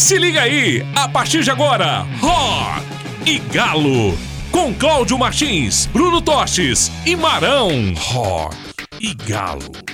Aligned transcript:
Se 0.00 0.16
liga 0.16 0.40
aí, 0.40 0.82
a 0.96 1.06
partir 1.06 1.42
de 1.44 1.50
agora, 1.50 2.06
Rock 2.20 2.86
e 3.26 3.38
Galo. 3.38 4.18
Com 4.50 4.72
Cláudio 4.72 5.18
Martins, 5.18 5.84
Bruno 5.92 6.22
Tostes 6.22 6.90
e 7.04 7.14
Marão. 7.14 7.92
Rock 7.98 8.56
e 8.98 9.12
Galo. 9.12 9.89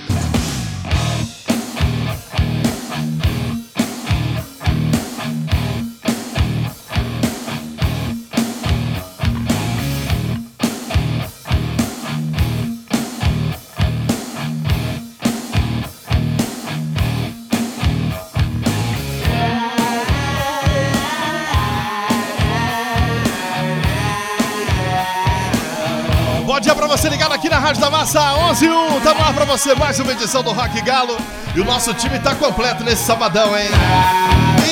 Massa 28.07 28.35
11 28.51 28.69
1. 28.69 29.01
Tamo 29.01 29.21
lá 29.21 29.33
pra 29.33 29.45
você 29.45 29.75
mais 29.75 29.99
uma 29.99 30.13
edição 30.13 30.41
do 30.41 30.53
Rock 30.53 30.81
Galo. 30.83 31.19
E 31.57 31.61
o 31.61 31.65
nosso 31.65 31.93
time 31.93 32.21
tá 32.21 32.37
completo 32.37 32.85
nesse 32.85 33.03
sabadão, 33.03 33.59
hein? 33.59 33.69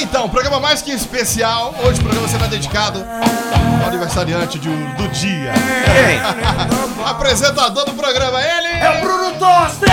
Então, 0.00 0.28
programa 0.28 0.60
mais 0.60 0.80
que 0.80 0.92
especial. 0.92 1.74
Hoje 1.84 1.98
o 1.98 2.04
programa 2.04 2.28
será 2.28 2.46
dedicado 2.46 3.04
ao 3.82 3.88
aniversariante 3.88 4.56
de 4.60 4.68
do 4.68 5.08
dia. 5.08 5.52
Apresentador 7.04 7.84
do 7.84 7.94
programa, 7.94 8.40
ele... 8.40 8.68
É 8.68 8.98
o 8.98 9.00
Bruno 9.00 9.32
Toster! 9.32 9.90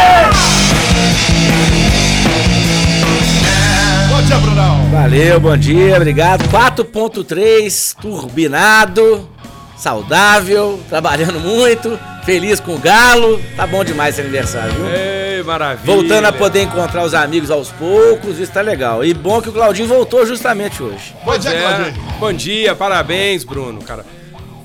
Bom 4.08 4.22
dia, 4.22 4.38
Brunão. 4.38 4.90
Valeu, 4.92 5.40
bom 5.40 5.58
dia, 5.58 5.96
obrigado. 5.96 6.48
4.3, 6.48 7.96
turbinado, 8.00 9.28
saudável, 9.76 10.80
trabalhando 10.88 11.40
muito, 11.40 12.00
feliz 12.24 12.60
com 12.60 12.76
o 12.76 12.78
galo. 12.80 13.42
Tá 13.56 13.66
bom 13.68 13.84
demais 13.84 14.16
esse 14.16 14.22
aniversário, 14.22 14.74
viu? 14.74 14.86
Ei, 14.90 15.44
maravilha. 15.44 15.96
Voltando 15.96 16.26
a 16.26 16.32
poder 16.32 16.64
encontrar 16.64 17.04
os 17.04 17.14
amigos 17.14 17.50
aos 17.52 17.70
poucos, 17.72 18.40
isso 18.40 18.52
tá 18.52 18.62
legal. 18.62 19.04
E 19.04 19.14
bom 19.14 19.42
que 19.42 19.50
o 19.50 19.52
Claudinho 19.52 19.88
voltou 19.88 20.26
justamente 20.26 20.82
hoje. 20.82 21.16
Bom 21.26 21.38
dia, 21.38 21.52
É, 21.52 21.62
Claudinho. 21.62 22.06
bom 22.20 22.34
dia, 22.34 22.76
parabéns, 22.76 23.44
Bruno, 23.44 23.82
cara. 23.82 24.06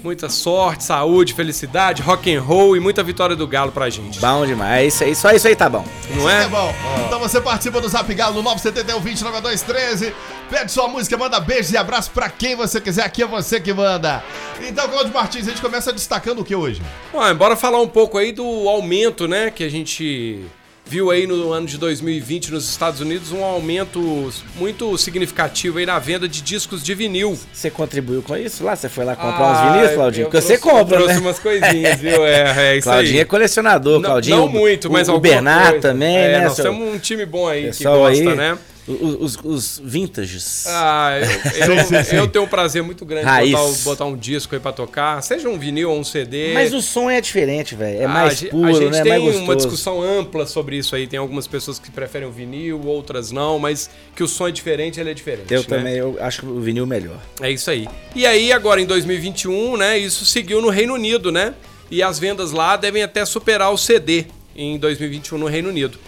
Muita 0.04 0.28
sorte, 0.28 0.84
saúde, 0.84 1.34
felicidade, 1.34 2.00
rock 2.00 2.32
and 2.32 2.40
roll 2.40 2.76
e 2.76 2.80
muita 2.80 3.02
vitória 3.02 3.34
do 3.34 3.44
Galo 3.44 3.72
pra 3.72 3.90
gente. 3.90 4.20
Bom 4.20 4.46
demais, 4.46 4.80
é 4.80 4.86
isso 4.86 5.02
aí, 5.02 5.14
só 5.16 5.32
isso 5.32 5.48
aí 5.48 5.56
tá 5.56 5.68
bom. 5.68 5.84
Não 6.14 6.30
É 6.30 6.44
é? 6.44 6.46
bom. 6.48 6.72
Então 7.06 7.18
você 7.18 7.40
participa 7.40 7.80
do 7.80 7.88
Zap 7.88 8.14
Galo 8.14 8.34
no 8.36 8.42
971 8.42 9.00
20 9.00 9.24
9213. 9.24 10.14
Pede 10.48 10.70
sua 10.70 10.86
música, 10.86 11.16
manda 11.16 11.40
beijos 11.40 11.72
e 11.72 11.76
abraços 11.76 12.08
pra 12.08 12.30
quem 12.30 12.54
você 12.54 12.80
quiser. 12.80 13.02
Aqui 13.04 13.22
é 13.22 13.26
você 13.26 13.58
que 13.60 13.72
manda. 13.72 14.22
Então, 14.66 14.88
Claudio 14.88 15.12
Martins, 15.12 15.46
a 15.46 15.50
gente 15.50 15.60
começa 15.60 15.92
destacando 15.92 16.40
o 16.40 16.44
que 16.44 16.54
hoje? 16.54 16.80
Bom, 17.12 17.34
bora 17.34 17.56
falar 17.56 17.80
um 17.80 17.88
pouco 17.88 18.16
aí 18.16 18.30
do 18.30 18.44
aumento, 18.68 19.26
né, 19.26 19.50
que 19.50 19.64
a 19.64 19.68
gente 19.68 20.40
viu 20.88 21.10
aí 21.10 21.26
no 21.26 21.50
ano 21.52 21.66
de 21.66 21.76
2020 21.78 22.52
nos 22.52 22.70
Estados 22.70 23.00
Unidos, 23.00 23.32
um 23.32 23.42
aumento 23.44 24.32
muito 24.54 24.96
significativo 24.96 25.78
aí 25.78 25.84
na 25.86 25.98
venda 25.98 26.28
de 26.28 26.40
discos 26.40 26.80
de 26.84 26.94
vinil. 26.94 27.36
Você 27.52 27.68
contribuiu 27.68 28.22
com 28.22 28.36
isso 28.36 28.62
lá? 28.62 28.76
Você 28.76 28.88
foi 28.88 29.04
lá 29.04 29.16
comprar 29.16 29.46
Ah, 29.46 29.66
uns 29.72 29.72
vinis, 29.80 29.94
Claudinho? 29.96 30.26
Porque 30.26 30.40
você 30.40 30.56
trouxe- 30.58 30.62
compra, 30.78 30.96
trouxe 30.98 31.14
né? 31.14 31.20
umas 31.22 31.38
coisinhas, 31.40 31.98
viu? 32.00 32.24
É, 32.24 32.70
é 32.72 32.76
isso 32.76 32.84
Claudinho 32.88 33.14
aí. 33.16 33.20
é 33.20 33.24
colecionador, 33.24 33.94
Não- 34.00 34.10
Claudinho. 34.10 34.36
Não, 34.36 34.48
muito, 34.48 34.88
mas 34.88 35.08
o, 35.08 35.10
o 35.10 35.14
alguma 35.16 35.32
Bernard 35.32 35.70
coisa. 35.72 35.88
também, 35.88 36.16
é, 36.16 36.38
né? 36.38 36.44
Nós 36.44 36.52
seu- 36.54 36.64
temos 36.66 36.94
um 36.94 36.98
time 37.00 37.26
bom 37.26 37.48
aí 37.48 37.62
que 37.62 37.66
pessoal 37.78 37.98
gosta, 37.98 38.30
aí, 38.30 38.36
né? 38.36 38.56
Os, 38.88 39.36
os 39.42 39.80
vintages. 39.84 40.64
Ah, 40.68 41.18
eu, 41.20 41.24
eu- 41.76 41.84
Sim, 41.84 41.94
sim, 41.96 42.04
sim. 42.04 42.16
eu 42.16 42.28
tenho 42.28 42.44
um 42.44 42.48
prazer 42.48 42.82
muito 42.84 43.04
grande 43.04 43.26
de 43.46 43.50
botar, 43.52 43.72
botar 43.84 44.04
um 44.04 44.16
disco 44.16 44.54
aí 44.54 44.60
pra 44.60 44.72
tocar, 44.72 45.20
seja 45.22 45.48
um 45.48 45.58
vinil 45.58 45.90
ou 45.90 45.98
um 45.98 46.04
CD. 46.04 46.54
Mas 46.54 46.72
o 46.72 46.80
som 46.80 47.10
é 47.10 47.20
diferente, 47.20 47.74
velho. 47.74 48.00
É 48.00 48.04
Ah, 48.04 48.08
mais 48.08 48.42
puro, 48.44 48.68
A 48.68 48.72
gente 48.72 48.90
né? 48.92 49.02
tem 49.02 49.12
mais 49.12 49.22
gostoso. 49.24 49.42
uma 49.44 49.56
discussão 49.56 50.02
ampla 50.02 50.46
sobre 50.46 50.76
isso 50.76 50.94
aí. 50.94 51.06
Tem 51.08 51.18
algumas 51.18 51.46
pessoas 51.48 51.78
que 51.80 51.90
preferem 51.90 52.28
o 52.28 52.30
vinil, 52.30 52.80
outras 52.86 53.32
não, 53.32 53.58
mas 53.58 53.90
que 54.14 54.22
o 54.22 54.28
som 54.28 54.46
é 54.46 54.52
diferente, 54.52 55.00
ele 55.00 55.10
é 55.10 55.14
diferente. 55.14 55.52
Eu 55.52 55.60
né? 55.62 55.66
também, 55.68 55.94
eu 55.96 56.16
acho 56.20 56.46
o 56.46 56.60
vinil 56.60 56.86
melhor. 56.86 57.18
É 57.40 57.50
isso 57.50 57.68
aí. 57.70 57.88
E 58.14 58.24
aí, 58.24 58.52
agora 58.52 58.80
em 58.80 58.86
2021, 58.86 59.76
né, 59.76 59.98
isso 59.98 60.24
seguiu 60.24 60.62
no 60.62 60.68
Reino 60.70 60.94
Unido, 60.94 61.32
né? 61.32 61.54
E 61.90 62.02
as 62.02 62.18
vendas 62.18 62.52
lá 62.52 62.76
devem 62.76 63.02
até 63.02 63.24
superar 63.24 63.72
o 63.72 63.76
CD 63.78 64.26
em 64.54 64.78
2021 64.78 65.38
no 65.38 65.46
Reino 65.46 65.68
Unido. 65.70 65.98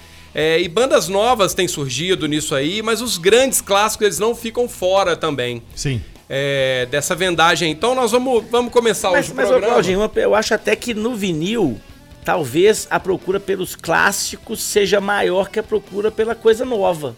É, 0.41 0.61
e 0.61 0.69
bandas 0.69 1.09
novas 1.09 1.53
têm 1.53 1.67
surgido 1.67 2.29
nisso 2.29 2.55
aí, 2.55 2.81
mas 2.81 3.03
os 3.03 3.19
grandes 3.19 3.61
clássicos 3.61 4.05
eles 4.07 4.19
não 4.21 4.37
ficam 4.37 4.69
fora 4.69 5.17
também 5.17 5.61
Sim. 5.75 6.01
é, 6.31 6.87
dessa 6.89 7.17
vendagem. 7.17 7.73
Então 7.73 7.93
nós 7.93 8.13
vamos, 8.13 8.45
vamos 8.49 8.73
começar 8.73 9.11
Mas, 9.11 9.25
hoje 9.27 9.33
o 9.33 9.35
mas 9.35 9.47
ô, 9.47 9.49
programa. 9.49 9.73
Claudinho, 9.73 9.99
uma- 9.99 10.11
eu 10.15 10.37
acho 10.37 10.55
até 10.55 10.77
que 10.77 10.95
no 10.95 11.17
vinil, 11.17 11.81
talvez 12.25 12.87
a 12.89 13.01
procura 13.01 13.41
pelos 13.41 13.75
clássicos 13.75 14.63
seja 14.63 15.01
maior 15.01 15.49
que 15.49 15.59
a 15.59 15.63
procura 15.65 16.09
pela 16.09 16.37
coisa 16.37 16.65
nova, 16.65 17.17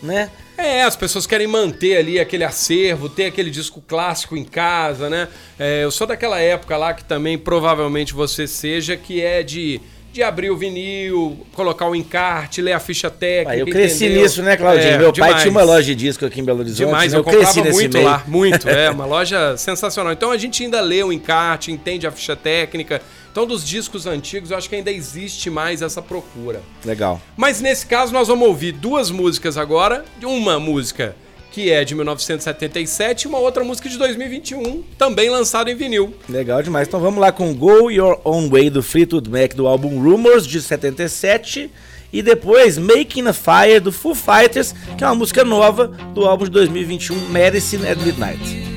né? 0.00 0.30
É, 0.56 0.84
as 0.84 0.94
pessoas 0.94 1.26
querem 1.26 1.48
manter 1.48 1.96
ali 1.96 2.20
aquele 2.20 2.44
acervo, 2.44 3.08
ter 3.08 3.24
aquele 3.24 3.50
disco 3.50 3.82
clássico 3.84 4.36
em 4.36 4.44
casa, 4.44 5.10
né? 5.10 5.26
É, 5.58 5.82
eu 5.82 5.90
sou 5.90 6.06
daquela 6.06 6.38
época 6.38 6.76
lá 6.76 6.94
que 6.94 7.02
também 7.04 7.36
provavelmente 7.36 8.12
você 8.14 8.46
seja, 8.46 8.96
que 8.96 9.20
é 9.20 9.42
de, 9.42 9.80
de 10.12 10.22
abrir 10.22 10.50
o 10.50 10.56
vinil, 10.56 11.46
colocar 11.54 11.88
o 11.88 11.94
encarte, 11.94 12.60
ler 12.60 12.72
a 12.72 12.80
ficha 12.80 13.08
técnica. 13.08 13.52
Ah, 13.52 13.58
eu 13.58 13.66
cresci 13.66 14.06
entendeu? 14.06 14.22
nisso, 14.22 14.42
né, 14.42 14.56
Claudinho? 14.56 14.88
É, 14.88 14.98
Meu 14.98 15.12
pai 15.12 15.28
demais. 15.28 15.42
tinha 15.42 15.50
uma 15.50 15.62
loja 15.62 15.86
de 15.86 15.94
disco 15.94 16.26
aqui 16.26 16.40
em 16.40 16.44
Belo 16.44 16.60
Horizonte. 16.60 16.86
Demais, 16.86 17.12
né? 17.12 17.18
eu, 17.18 17.24
cresci 17.24 17.44
comprava 17.44 17.68
nesse 17.68 17.80
muito 17.80 17.94
meio. 17.94 18.06
lá, 18.06 18.24
muito. 18.26 18.70
É, 18.70 18.90
uma 18.90 19.04
loja 19.04 19.56
sensacional. 19.56 20.12
Então 20.12 20.30
a 20.30 20.36
gente 20.36 20.62
ainda 20.62 20.80
lê 20.80 21.02
o 21.02 21.12
encarte, 21.12 21.70
entende 21.72 22.06
a 22.06 22.10
ficha 22.10 22.36
técnica. 22.36 23.02
Então 23.30 23.46
dos 23.46 23.64
discos 23.64 24.06
antigos 24.06 24.50
eu 24.50 24.56
acho 24.56 24.68
que 24.68 24.76
ainda 24.76 24.90
existe 24.90 25.50
mais 25.50 25.82
essa 25.82 26.00
procura. 26.00 26.60
Legal. 26.84 27.20
Mas 27.36 27.60
nesse 27.60 27.86
caso 27.86 28.12
nós 28.12 28.28
vamos 28.28 28.46
ouvir 28.46 28.72
duas 28.72 29.10
músicas 29.10 29.56
agora. 29.56 30.04
Uma 30.22 30.58
música 30.58 31.14
que 31.50 31.70
é 31.70 31.84
de 31.84 31.94
1977 31.94 33.22
e 33.24 33.28
uma 33.28 33.38
outra 33.38 33.64
música 33.64 33.88
de 33.88 33.98
2021, 33.98 34.82
também 34.96 35.28
lançada 35.28 35.70
em 35.70 35.74
vinil. 35.74 36.14
Legal 36.28 36.62
demais. 36.62 36.86
Então 36.86 37.00
vamos 37.00 37.20
lá 37.20 37.32
com 37.32 37.54
Go 37.54 37.90
Your 37.90 38.20
Own 38.24 38.48
Way 38.48 38.70
do 38.70 38.82
Fleetwood 38.82 39.28
Mac 39.28 39.54
do 39.54 39.66
álbum 39.66 40.00
Rumors 40.00 40.46
de 40.46 40.60
77 40.60 41.70
e 42.12 42.22
depois 42.22 42.78
Making 42.78 43.28
a 43.28 43.32
Fire 43.32 43.80
do 43.80 43.92
Foo 43.92 44.14
Fighters, 44.14 44.74
que 44.96 45.04
é 45.04 45.06
uma 45.06 45.14
música 45.14 45.44
nova 45.44 45.88
do 46.14 46.24
álbum 46.24 46.44
de 46.44 46.50
2021 46.50 47.28
Medicine 47.28 47.86
at 47.86 47.98
Midnight. 47.98 48.70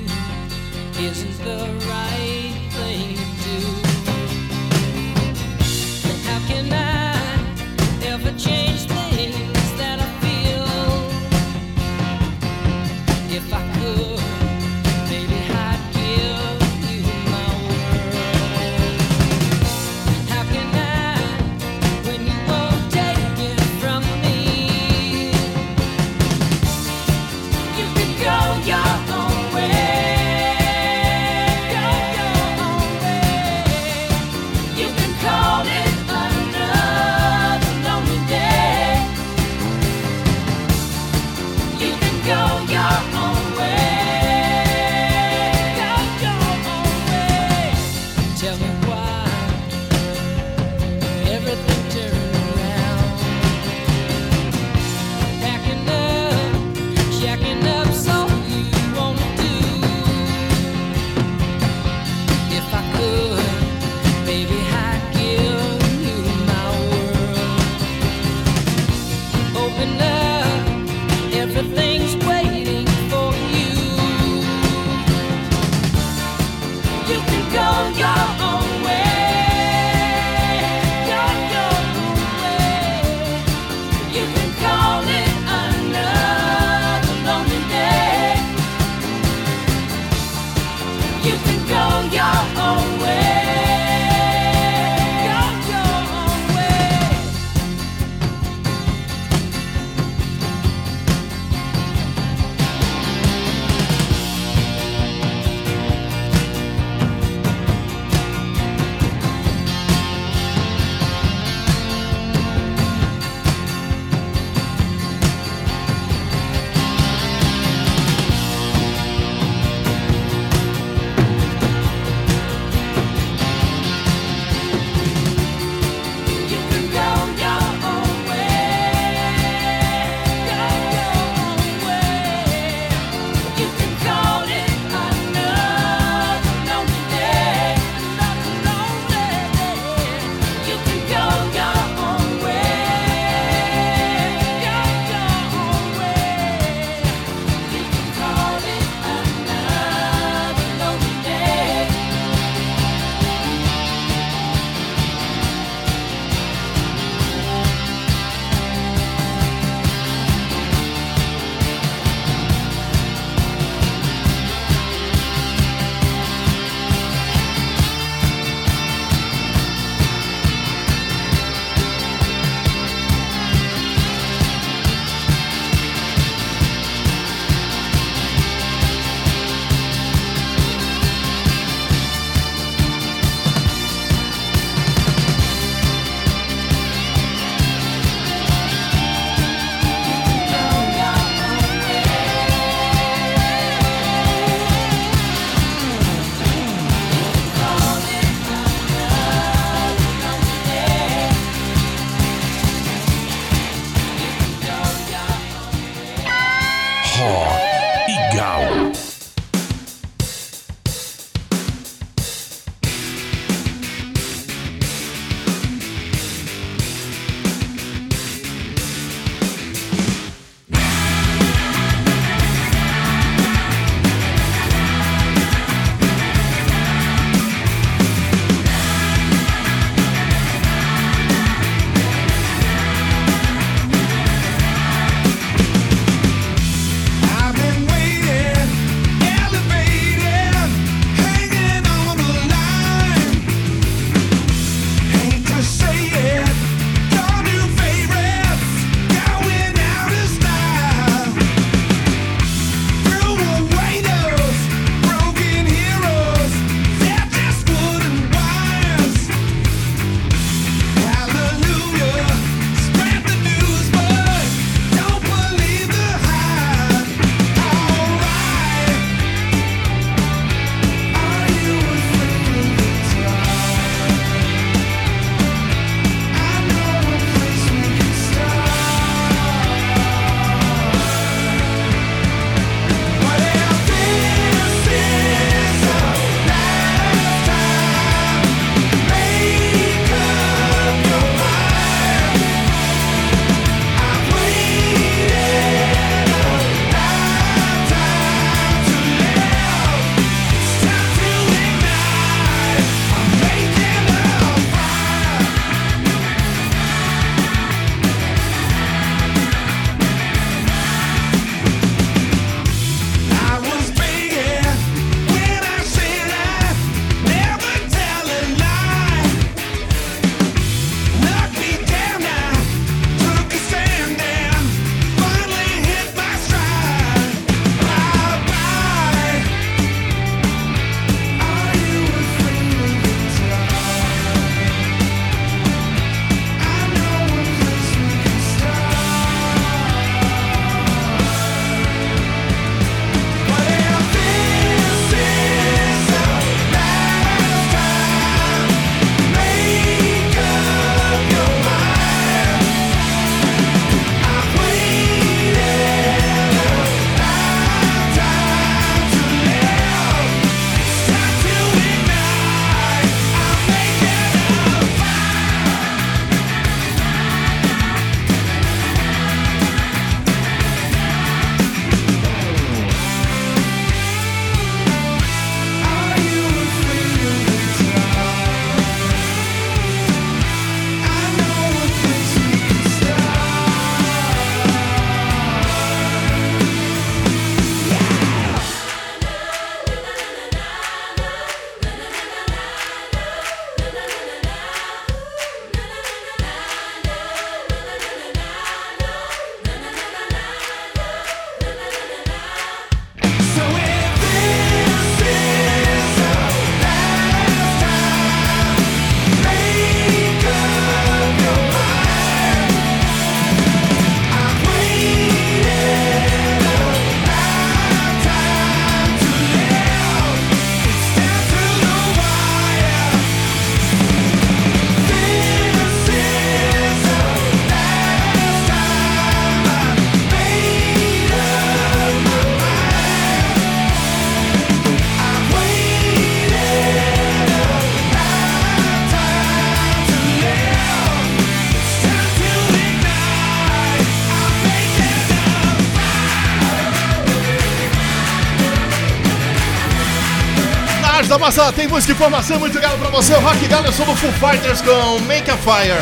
Da 451.33 451.39
Massa 451.39 451.73
tem 451.73 451.87
música 451.87 452.11
e 452.11 452.15
informação 452.15 452.59
muito 452.59 452.79
galo 452.79 452.99
pra 452.99 453.09
você. 453.09 453.33
O 453.33 453.39
Rock 453.39 453.67
Galo 453.67 453.87
é 453.87 453.91
sobre 453.91 454.13
o 454.13 454.15
Foo 454.15 454.31
Fighters 454.33 454.83
com 454.83 455.19
Make 455.21 455.49
a 455.49 455.57
Fire. 455.57 455.97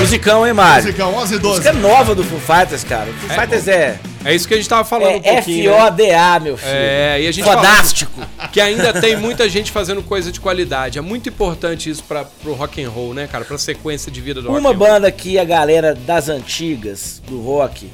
Musicão, 0.00 0.44
hein, 0.44 0.52
Mário? 0.52 0.84
Musicão 0.84 1.14
11 1.14 1.34
e 1.34 1.38
12. 1.38 1.58
Música 1.58 1.72
nova 1.74 2.12
do 2.12 2.24
Foo 2.24 2.40
Fighters, 2.40 2.82
cara. 2.82 3.08
O 3.08 3.12
Foo 3.12 3.30
Fighters 3.30 3.68
é, 3.68 4.00
É 4.24 4.34
isso 4.34 4.48
que 4.48 4.54
a 4.54 4.56
gente 4.56 4.68
tava 4.68 4.82
falando 4.82 5.12
um 5.12 5.20
é 5.22 5.34
pouquinho. 5.34 5.70
né? 5.70 5.76
F-O-D-A, 5.76 6.40
meu 6.40 6.56
filho. 6.56 6.72
É, 6.72 7.22
e 7.22 7.28
a 7.28 7.30
gente 7.30 7.44
fala 7.44 7.58
Fodástico. 7.62 8.20
que 8.52 8.60
ainda 8.60 8.92
tem 8.92 9.14
muita 9.14 9.48
gente 9.48 9.70
fazendo 9.70 10.02
coisa 10.02 10.32
de 10.32 10.40
qualidade. 10.40 10.98
É 10.98 11.00
muito 11.00 11.28
importante 11.28 11.88
isso 11.88 12.02
para 12.02 12.24
pro 12.24 12.52
rock 12.52 12.82
and 12.82 12.90
roll, 12.90 13.14
né, 13.14 13.28
cara? 13.30 13.44
Pra 13.44 13.56
sequência 13.56 14.10
de 14.10 14.20
vida 14.20 14.42
do 14.42 14.48
rock 14.48 14.58
Uma 14.58 14.70
and 14.70 14.76
roll. 14.76 14.88
banda 14.88 15.12
que 15.12 15.38
a 15.38 15.44
galera 15.44 15.94
das 15.94 16.28
antigas 16.28 17.22
do 17.28 17.40
rock 17.40 17.88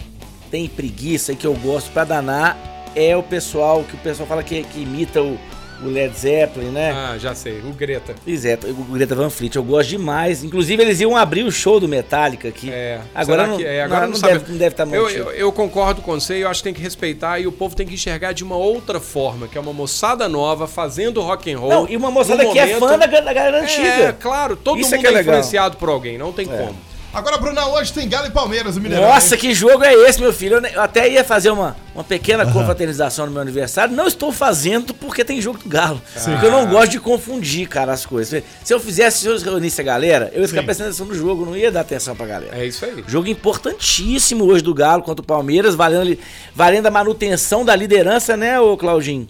tem 0.50 0.66
preguiça 0.66 1.32
e 1.32 1.36
que 1.36 1.46
eu 1.46 1.52
gosto 1.52 1.90
pra 1.90 2.04
danar 2.04 2.56
é 2.96 3.14
o 3.14 3.22
pessoal 3.22 3.84
que 3.84 3.96
o 3.96 3.98
pessoal 3.98 4.26
fala 4.26 4.42
que, 4.42 4.62
que 4.62 4.80
imita 4.80 5.20
o, 5.22 5.38
o 5.82 5.88
Led 5.88 6.14
Zeppelin, 6.16 6.70
né? 6.70 6.90
Ah, 6.92 7.16
já 7.18 7.34
sei, 7.34 7.60
o 7.60 7.72
Greta. 7.72 8.14
Exato, 8.26 8.66
o 8.68 8.74
Greta 8.92 9.14
Van 9.14 9.30
Fleet, 9.30 9.54
eu 9.56 9.62
gosto 9.62 9.88
demais. 9.90 10.42
Inclusive, 10.42 10.82
eles 10.82 11.00
iam 11.00 11.16
abrir 11.16 11.44
o 11.44 11.52
show 11.52 11.78
do 11.78 11.86
Metallica 11.88 12.48
aqui. 12.48 12.70
É, 12.70 13.00
agora 13.14 13.46
não, 13.46 13.56
que- 13.56 13.64
é, 13.64 13.82
agora 13.82 14.06
não, 14.06 14.12
não 14.14 14.20
deve, 14.20 14.38
sabe. 14.40 14.50
não 14.52 14.58
deve 14.58 14.72
estar 14.74 14.86
Eu, 14.88 15.02
mantido. 15.04 15.20
eu, 15.22 15.30
eu 15.32 15.52
concordo 15.52 16.02
com 16.02 16.12
você, 16.18 16.42
eu 16.42 16.48
acho 16.48 16.60
que 16.60 16.64
tem 16.64 16.74
que 16.74 16.80
respeitar 16.82 17.38
e 17.38 17.46
o 17.46 17.52
povo 17.52 17.74
tem 17.76 17.86
que 17.86 17.94
enxergar 17.94 18.32
de 18.32 18.42
uma 18.42 18.56
outra 18.56 18.98
forma, 19.00 19.46
que 19.48 19.56
é 19.56 19.60
uma 19.60 19.72
moçada 19.72 20.28
nova 20.28 20.66
fazendo 20.66 21.20
rock 21.20 21.52
and 21.52 21.58
roll. 21.58 21.70
Não, 21.70 21.88
e 21.88 21.96
uma 21.96 22.10
moçada 22.10 22.44
que 22.46 22.58
é 22.58 22.64
momento- 22.66 22.78
fã 22.80 22.98
da, 22.98 23.06
da 23.06 23.32
galera 23.32 23.62
antiga. 23.62 23.86
É, 23.88 24.12
claro, 24.12 24.56
todo 24.56 24.80
Isso 24.80 24.94
é 24.94 24.96
mundo 24.98 25.06
que 25.08 25.14
é 25.14 25.18
é, 25.18 25.20
influenciado 25.22 25.76
por 25.76 25.88
alguém, 25.88 26.18
não 26.18 26.32
tem 26.32 26.46
como. 26.46 26.74
Agora, 27.18 27.36
Bruna, 27.36 27.66
hoje 27.66 27.92
tem 27.92 28.08
Galo 28.08 28.28
e 28.28 28.30
Palmeiras, 28.30 28.76
o 28.76 28.80
Mineirão. 28.80 29.08
Nossa, 29.08 29.34
hein? 29.34 29.40
que 29.40 29.52
jogo 29.52 29.82
é 29.82 29.92
esse, 29.92 30.20
meu 30.20 30.32
filho? 30.32 30.64
Eu, 30.64 30.80
até 30.80 31.10
ia 31.10 31.24
fazer 31.24 31.50
uma, 31.50 31.76
uma 31.92 32.04
pequena 32.04 32.46
confraternização 32.46 33.26
no 33.26 33.32
meu 33.32 33.42
aniversário. 33.42 33.92
Não 33.92 34.06
estou 34.06 34.30
fazendo 34.30 34.94
porque 34.94 35.24
tem 35.24 35.40
jogo 35.40 35.58
do 35.58 35.68
Galo. 35.68 36.00
Porque 36.14 36.46
eu 36.46 36.52
não 36.52 36.68
gosto 36.68 36.92
de 36.92 37.00
confundir, 37.00 37.68
cara, 37.68 37.92
as 37.92 38.06
coisas. 38.06 38.44
Se 38.62 38.72
eu 38.72 38.78
fizesse, 38.78 39.18
se 39.18 39.26
eu 39.26 39.36
reunisse 39.36 39.80
a 39.80 39.84
galera, 39.84 40.30
eu 40.32 40.42
ia 40.42 40.46
ficar 40.46 40.60
Sim. 40.60 40.66
prestando 40.66 40.90
atenção 40.90 41.06
no 41.06 41.14
jogo, 41.14 41.44
não 41.44 41.56
ia 41.56 41.72
dar 41.72 41.80
atenção 41.80 42.14
pra 42.14 42.24
galera. 42.24 42.56
É 42.56 42.64
isso 42.64 42.84
aí. 42.84 43.02
Jogo 43.08 43.26
importantíssimo 43.26 44.44
hoje 44.44 44.62
do 44.62 44.72
Galo 44.72 45.02
contra 45.02 45.20
o 45.20 45.26
Palmeiras, 45.26 45.74
valendo, 45.74 46.16
valendo 46.54 46.86
a 46.86 46.90
manutenção 46.90 47.64
da 47.64 47.74
liderança, 47.74 48.36
né, 48.36 48.60
ô 48.60 48.76
Claudinho? 48.76 49.26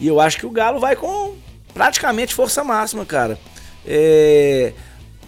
E 0.00 0.08
eu 0.08 0.20
acho 0.20 0.38
que 0.38 0.46
o 0.46 0.50
Galo 0.50 0.80
vai 0.80 0.96
com 0.96 1.34
praticamente 1.74 2.32
força 2.32 2.64
máxima, 2.64 3.04
cara. 3.04 3.38
É, 3.86 4.72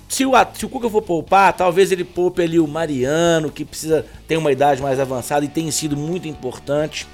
Se 0.08 0.24
o, 0.24 0.32
se 0.54 0.64
o 0.64 0.68
Cuca 0.68 0.88
for 0.88 1.02
poupar, 1.02 1.52
talvez 1.52 1.92
ele 1.92 2.02
poupe 2.04 2.42
ali 2.42 2.58
o 2.58 2.66
Mariano, 2.66 3.50
que 3.50 3.64
precisa 3.64 4.06
ter 4.26 4.36
uma 4.36 4.50
idade 4.50 4.80
mais 4.80 4.98
avançada 4.98 5.44
e 5.44 5.48
tem 5.48 5.70
sido 5.70 5.96
muito 5.96 6.26
importante. 6.26 7.06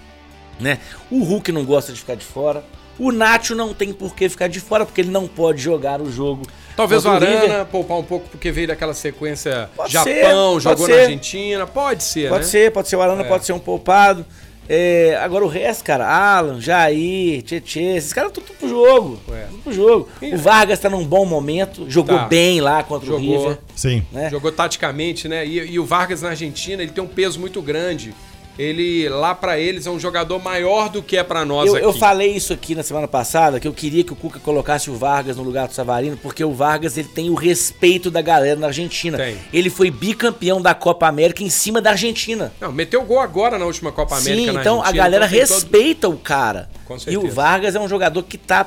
Né? 0.60 0.78
O 1.10 1.22
Hulk 1.24 1.50
não 1.50 1.64
gosta 1.64 1.92
de 1.92 1.98
ficar 1.98 2.14
de 2.14 2.24
fora. 2.24 2.62
O 2.96 3.10
Nacho 3.10 3.56
não 3.56 3.74
tem 3.74 3.92
por 3.92 4.14
que 4.14 4.28
ficar 4.28 4.46
de 4.46 4.60
fora, 4.60 4.86
porque 4.86 5.00
ele 5.00 5.10
não 5.10 5.26
pode 5.26 5.60
jogar 5.60 6.00
o 6.00 6.08
jogo. 6.08 6.46
Talvez 6.76 7.04
o 7.04 7.10
contra 7.10 7.28
River. 7.28 7.50
Arana 7.50 7.64
poupar 7.64 7.98
um 7.98 8.04
pouco 8.04 8.28
porque 8.28 8.52
veio 8.52 8.68
daquela 8.68 8.94
sequência 8.94 9.68
Pode 9.74 9.92
Japão, 9.92 10.54
ser, 10.54 10.60
jogou 10.60 10.88
na 10.88 10.94
ser. 10.94 11.00
Argentina. 11.00 11.66
Pode 11.66 12.04
ser, 12.04 12.28
Pode 12.28 12.44
né? 12.44 12.50
ser, 12.50 12.70
pode 12.70 12.88
ser 12.88 12.94
o 12.96 13.02
Arana, 13.02 13.22
É. 13.22 13.24
pode 13.28 13.44
ser 13.44 13.52
um 13.52 13.58
poupado. 13.58 14.24
É, 14.68 15.18
agora 15.22 15.44
o 15.44 15.48
resto, 15.48 15.84
cara, 15.84 16.06
Alan, 16.06 16.60
Jair, 16.60 17.42
Tietê, 17.42 17.96
esses 17.96 18.12
caras 18.12 18.32
tudo 18.32 18.46
pro 18.58 18.68
jogo. 18.68 19.18
É. 19.30 19.46
Tudo 19.50 19.62
pro 19.62 19.72
jogo. 19.72 20.08
O 20.22 20.36
Vargas 20.38 20.78
tá 20.78 20.88
num 20.88 21.04
bom 21.04 21.24
momento, 21.26 21.84
jogou 21.88 22.16
Tá. 22.16 22.26
bem 22.26 22.60
lá 22.60 22.82
contra 22.82 23.08
o 23.10 23.20
Jogou. 23.20 23.38
River. 23.40 23.58
Sim. 23.76 24.02
Né? 24.10 24.30
Jogou 24.30 24.50
taticamente, 24.52 25.28
né? 25.28 25.46
E, 25.46 25.72
e 25.72 25.78
o 25.78 25.84
Vargas 25.84 26.22
na 26.22 26.30
Argentina, 26.30 26.82
ele 26.82 26.92
tem 26.92 27.02
um 27.04 27.08
peso 27.08 27.38
muito 27.38 27.60
grande. 27.60 28.14
Ele, 28.58 29.08
lá 29.08 29.34
pra 29.34 29.58
eles, 29.58 29.86
é 29.86 29.90
um 29.90 29.98
jogador 29.98 30.38
maior 30.42 30.88
do 30.88 31.02
que 31.02 31.16
é 31.16 31.24
pra 31.24 31.44
nós 31.44 31.66
Eu, 31.68 31.76
aqui. 31.76 31.84
eu 31.84 31.92
falei 31.92 32.36
isso 32.36 32.52
aqui 32.52 32.74
na 32.74 32.82
semana 32.84 33.08
passada, 33.08 33.58
que 33.58 33.66
eu 33.66 33.72
queria 33.72 34.04
que 34.04 34.12
o 34.12 34.16
Cuca 34.16 34.38
colocasse 34.38 34.88
o 34.90 34.94
Vargas 34.94 35.36
no 35.36 35.42
lugar 35.42 35.66
do 35.66 35.74
Savarino, 35.74 36.16
porque 36.16 36.44
o 36.44 36.52
Vargas 36.52 36.96
ele 36.96 37.08
tem 37.08 37.30
o 37.30 37.34
respeito 37.34 38.10
da 38.12 38.22
galera 38.22 38.54
na 38.58 38.68
Argentina. 38.68 39.18
Tem. 39.18 39.36
Ele 39.52 39.68
foi 39.70 39.90
bicampeão 39.90 40.62
da 40.62 40.72
Copa 40.72 41.08
América 41.08 41.42
em 41.42 41.50
cima 41.50 41.80
da 41.80 41.90
Argentina. 41.90 42.52
Não, 42.60 42.70
meteu 42.70 43.02
gol 43.02 43.18
agora 43.20 43.58
na 43.58 43.64
última 43.66 43.90
Copa 43.90 44.16
América 44.16 44.52
Sim, 44.52 44.58
então 44.58 44.76
a 44.76 44.86
Argentina, 44.86 45.02
galera 45.04 45.28
tem 45.28 45.40
todo- 45.40 45.50
respeita 45.50 46.08
o 46.08 46.16
cara. 46.16 46.70
Com 46.84 46.94
e 46.94 46.96
o 46.96 47.00
certeza. 47.00 47.34
Vargas 47.34 47.74
é 47.74 47.80
um 47.80 47.88
jogador 47.88 48.22
que 48.22 48.38
tá. 48.38 48.66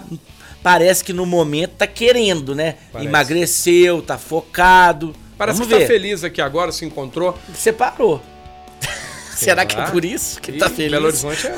Parece 0.61 1.01
que 1.03 1.13
no 1.13 1.25
momento 1.25 1.75
tá 1.77 1.87
querendo, 1.87 2.53
né? 2.53 2.75
Parece. 2.91 3.07
Emagreceu, 3.09 4.01
tá 4.01 4.17
focado. 4.17 5.13
Parece 5.37 5.59
Vamos 5.59 5.71
que 5.71 5.79
ver. 5.79 5.85
tá 5.85 5.93
feliz 5.93 6.23
aqui 6.23 6.41
agora, 6.41 6.71
se 6.71 6.83
encontrou. 6.83 7.37
Separou. 7.53 8.21
Será 9.37 9.65
que 9.65 9.77
é 9.77 9.83
por 9.91 10.03
isso 10.03 10.41
que 10.41 10.51
Ih, 10.51 10.57
tá 10.57 10.69
feliz? 10.69 10.91
Belo 10.91 11.05
Horizonte 11.07 11.47
é, 11.47 11.49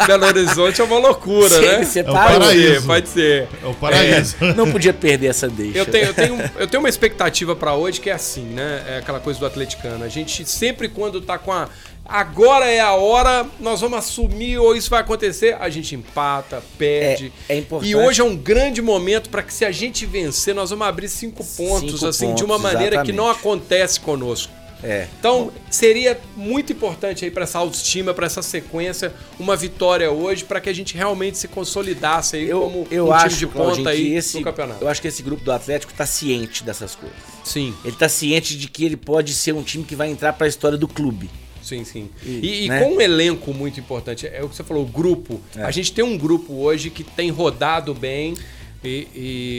é- 0.00 0.06
Belo 0.06 0.26
Horizonte 0.26 0.80
é 0.80 0.84
uma 0.84 0.98
loucura, 0.98 1.48
Se 1.54 1.60
né? 1.60 1.74
ele 1.74 1.84
separou. 1.86 2.40
Pode 2.40 2.44
ser, 2.56 2.64
paraíso. 2.64 2.86
pode 2.86 3.08
ser. 3.08 3.48
É 3.62 3.66
o 3.66 3.74
paraíso. 3.74 4.36
Não 4.56 4.70
podia 4.72 4.92
perder 4.94 5.26
essa 5.28 5.48
deixa. 5.48 5.78
Eu 5.78 5.86
tenho, 5.86 6.06
eu, 6.06 6.14
tenho, 6.14 6.50
eu 6.58 6.66
tenho 6.66 6.82
uma 6.82 6.88
expectativa 6.88 7.54
pra 7.54 7.74
hoje 7.74 8.00
que 8.00 8.10
é 8.10 8.14
assim, 8.14 8.42
né? 8.44 8.82
É 8.88 8.98
aquela 8.98 9.20
coisa 9.20 9.38
do 9.38 9.46
atleticano. 9.46 10.04
A 10.04 10.08
gente 10.08 10.44
sempre 10.44 10.88
quando 10.88 11.20
tá 11.20 11.38
com 11.38 11.52
a. 11.52 11.68
Agora 12.08 12.66
é 12.66 12.78
a 12.78 12.92
hora, 12.92 13.44
nós 13.58 13.80
vamos 13.80 13.98
assumir 13.98 14.58
ou 14.58 14.76
isso 14.76 14.88
vai 14.88 15.00
acontecer, 15.00 15.56
a 15.58 15.68
gente 15.68 15.92
empata, 15.96 16.62
perde. 16.78 17.32
É- 17.48 17.54
é 17.54 17.58
importante. 17.58 17.90
E 17.90 17.96
hoje 17.96 18.20
é 18.20 18.24
um 18.24 18.36
grande 18.36 18.80
momento 18.80 19.28
pra 19.28 19.42
que 19.42 19.52
se 19.52 19.64
a 19.64 19.72
gente 19.72 20.06
vencer, 20.06 20.54
nós 20.54 20.70
vamos 20.70 20.86
abrir 20.86 21.08
cinco 21.08 21.44
pontos, 21.44 21.94
Cinco 21.94 22.06
assim, 22.06 22.26
de 22.26 22.42
pontos, 22.42 22.44
uma 22.44 22.58
maneira 22.58 23.02
que 23.02 23.10
não 23.10 23.24
exatamente. 23.24 23.40
acontece 23.40 23.98
conosco. 24.00 24.52
É. 24.82 25.08
Então, 25.18 25.50
seria 25.70 26.18
muito 26.36 26.72
importante 26.72 27.24
aí 27.24 27.30
pra 27.30 27.44
essa 27.44 27.58
autoestima, 27.58 28.12
pra 28.12 28.26
essa 28.26 28.42
sequência, 28.42 29.12
uma 29.38 29.56
vitória 29.56 30.10
hoje, 30.10 30.44
pra 30.44 30.60
que 30.60 30.68
a 30.68 30.72
gente 30.72 30.94
realmente 30.96 31.38
se 31.38 31.48
consolidasse 31.48 32.36
aí 32.36 32.48
Eu, 32.48 32.60
como 32.60 32.86
eu 32.90 33.06
um 33.08 33.12
acho, 33.12 33.28
time 33.28 33.38
de 33.38 33.46
Claudinho, 33.46 33.76
ponta 33.84 33.90
que 33.96 33.96
aí 34.02 34.14
esse, 34.14 34.36
no 34.36 34.44
campeonato. 34.44 34.84
eu 34.84 34.88
acho 34.88 35.00
que 35.00 35.08
esse 35.08 35.22
grupo 35.22 35.42
do 35.42 35.50
Atlético 35.52 35.92
tá 35.94 36.04
ciente 36.06 36.62
dessas 36.62 36.94
coisas. 36.94 37.16
Sim. 37.44 37.74
Ele 37.84 37.96
tá 37.96 38.08
ciente 38.08 38.56
de 38.56 38.68
que 38.68 38.84
ele 38.84 38.96
pode 38.96 39.32
ser 39.32 39.52
um 39.54 39.62
time 39.62 39.82
que 39.84 39.96
vai 39.96 40.10
entrar 40.10 40.32
pra 40.34 40.46
história 40.46 40.76
do 40.76 40.86
clube. 40.86 41.30
Sim, 41.62 41.84
sim. 41.84 42.08
E, 42.24 42.30
E, 42.30 42.64
e 42.66 42.68
né? 42.68 42.80
com 42.80 42.94
um 42.96 43.00
elenco 43.00 43.52
muito 43.52 43.80
importante, 43.80 44.26
é 44.26 44.40
o 44.44 44.48
que 44.48 44.54
você 44.54 44.62
falou, 44.62 44.84
o 44.84 44.86
grupo. 44.86 45.40
É. 45.56 45.62
A 45.62 45.70
gente 45.72 45.92
tem 45.92 46.04
um 46.04 46.16
grupo 46.16 46.52
hoje 46.54 46.90
que 46.90 47.02
tem 47.02 47.28
rodado 47.30 47.92
bem. 47.92 48.34
E, 48.86 49.08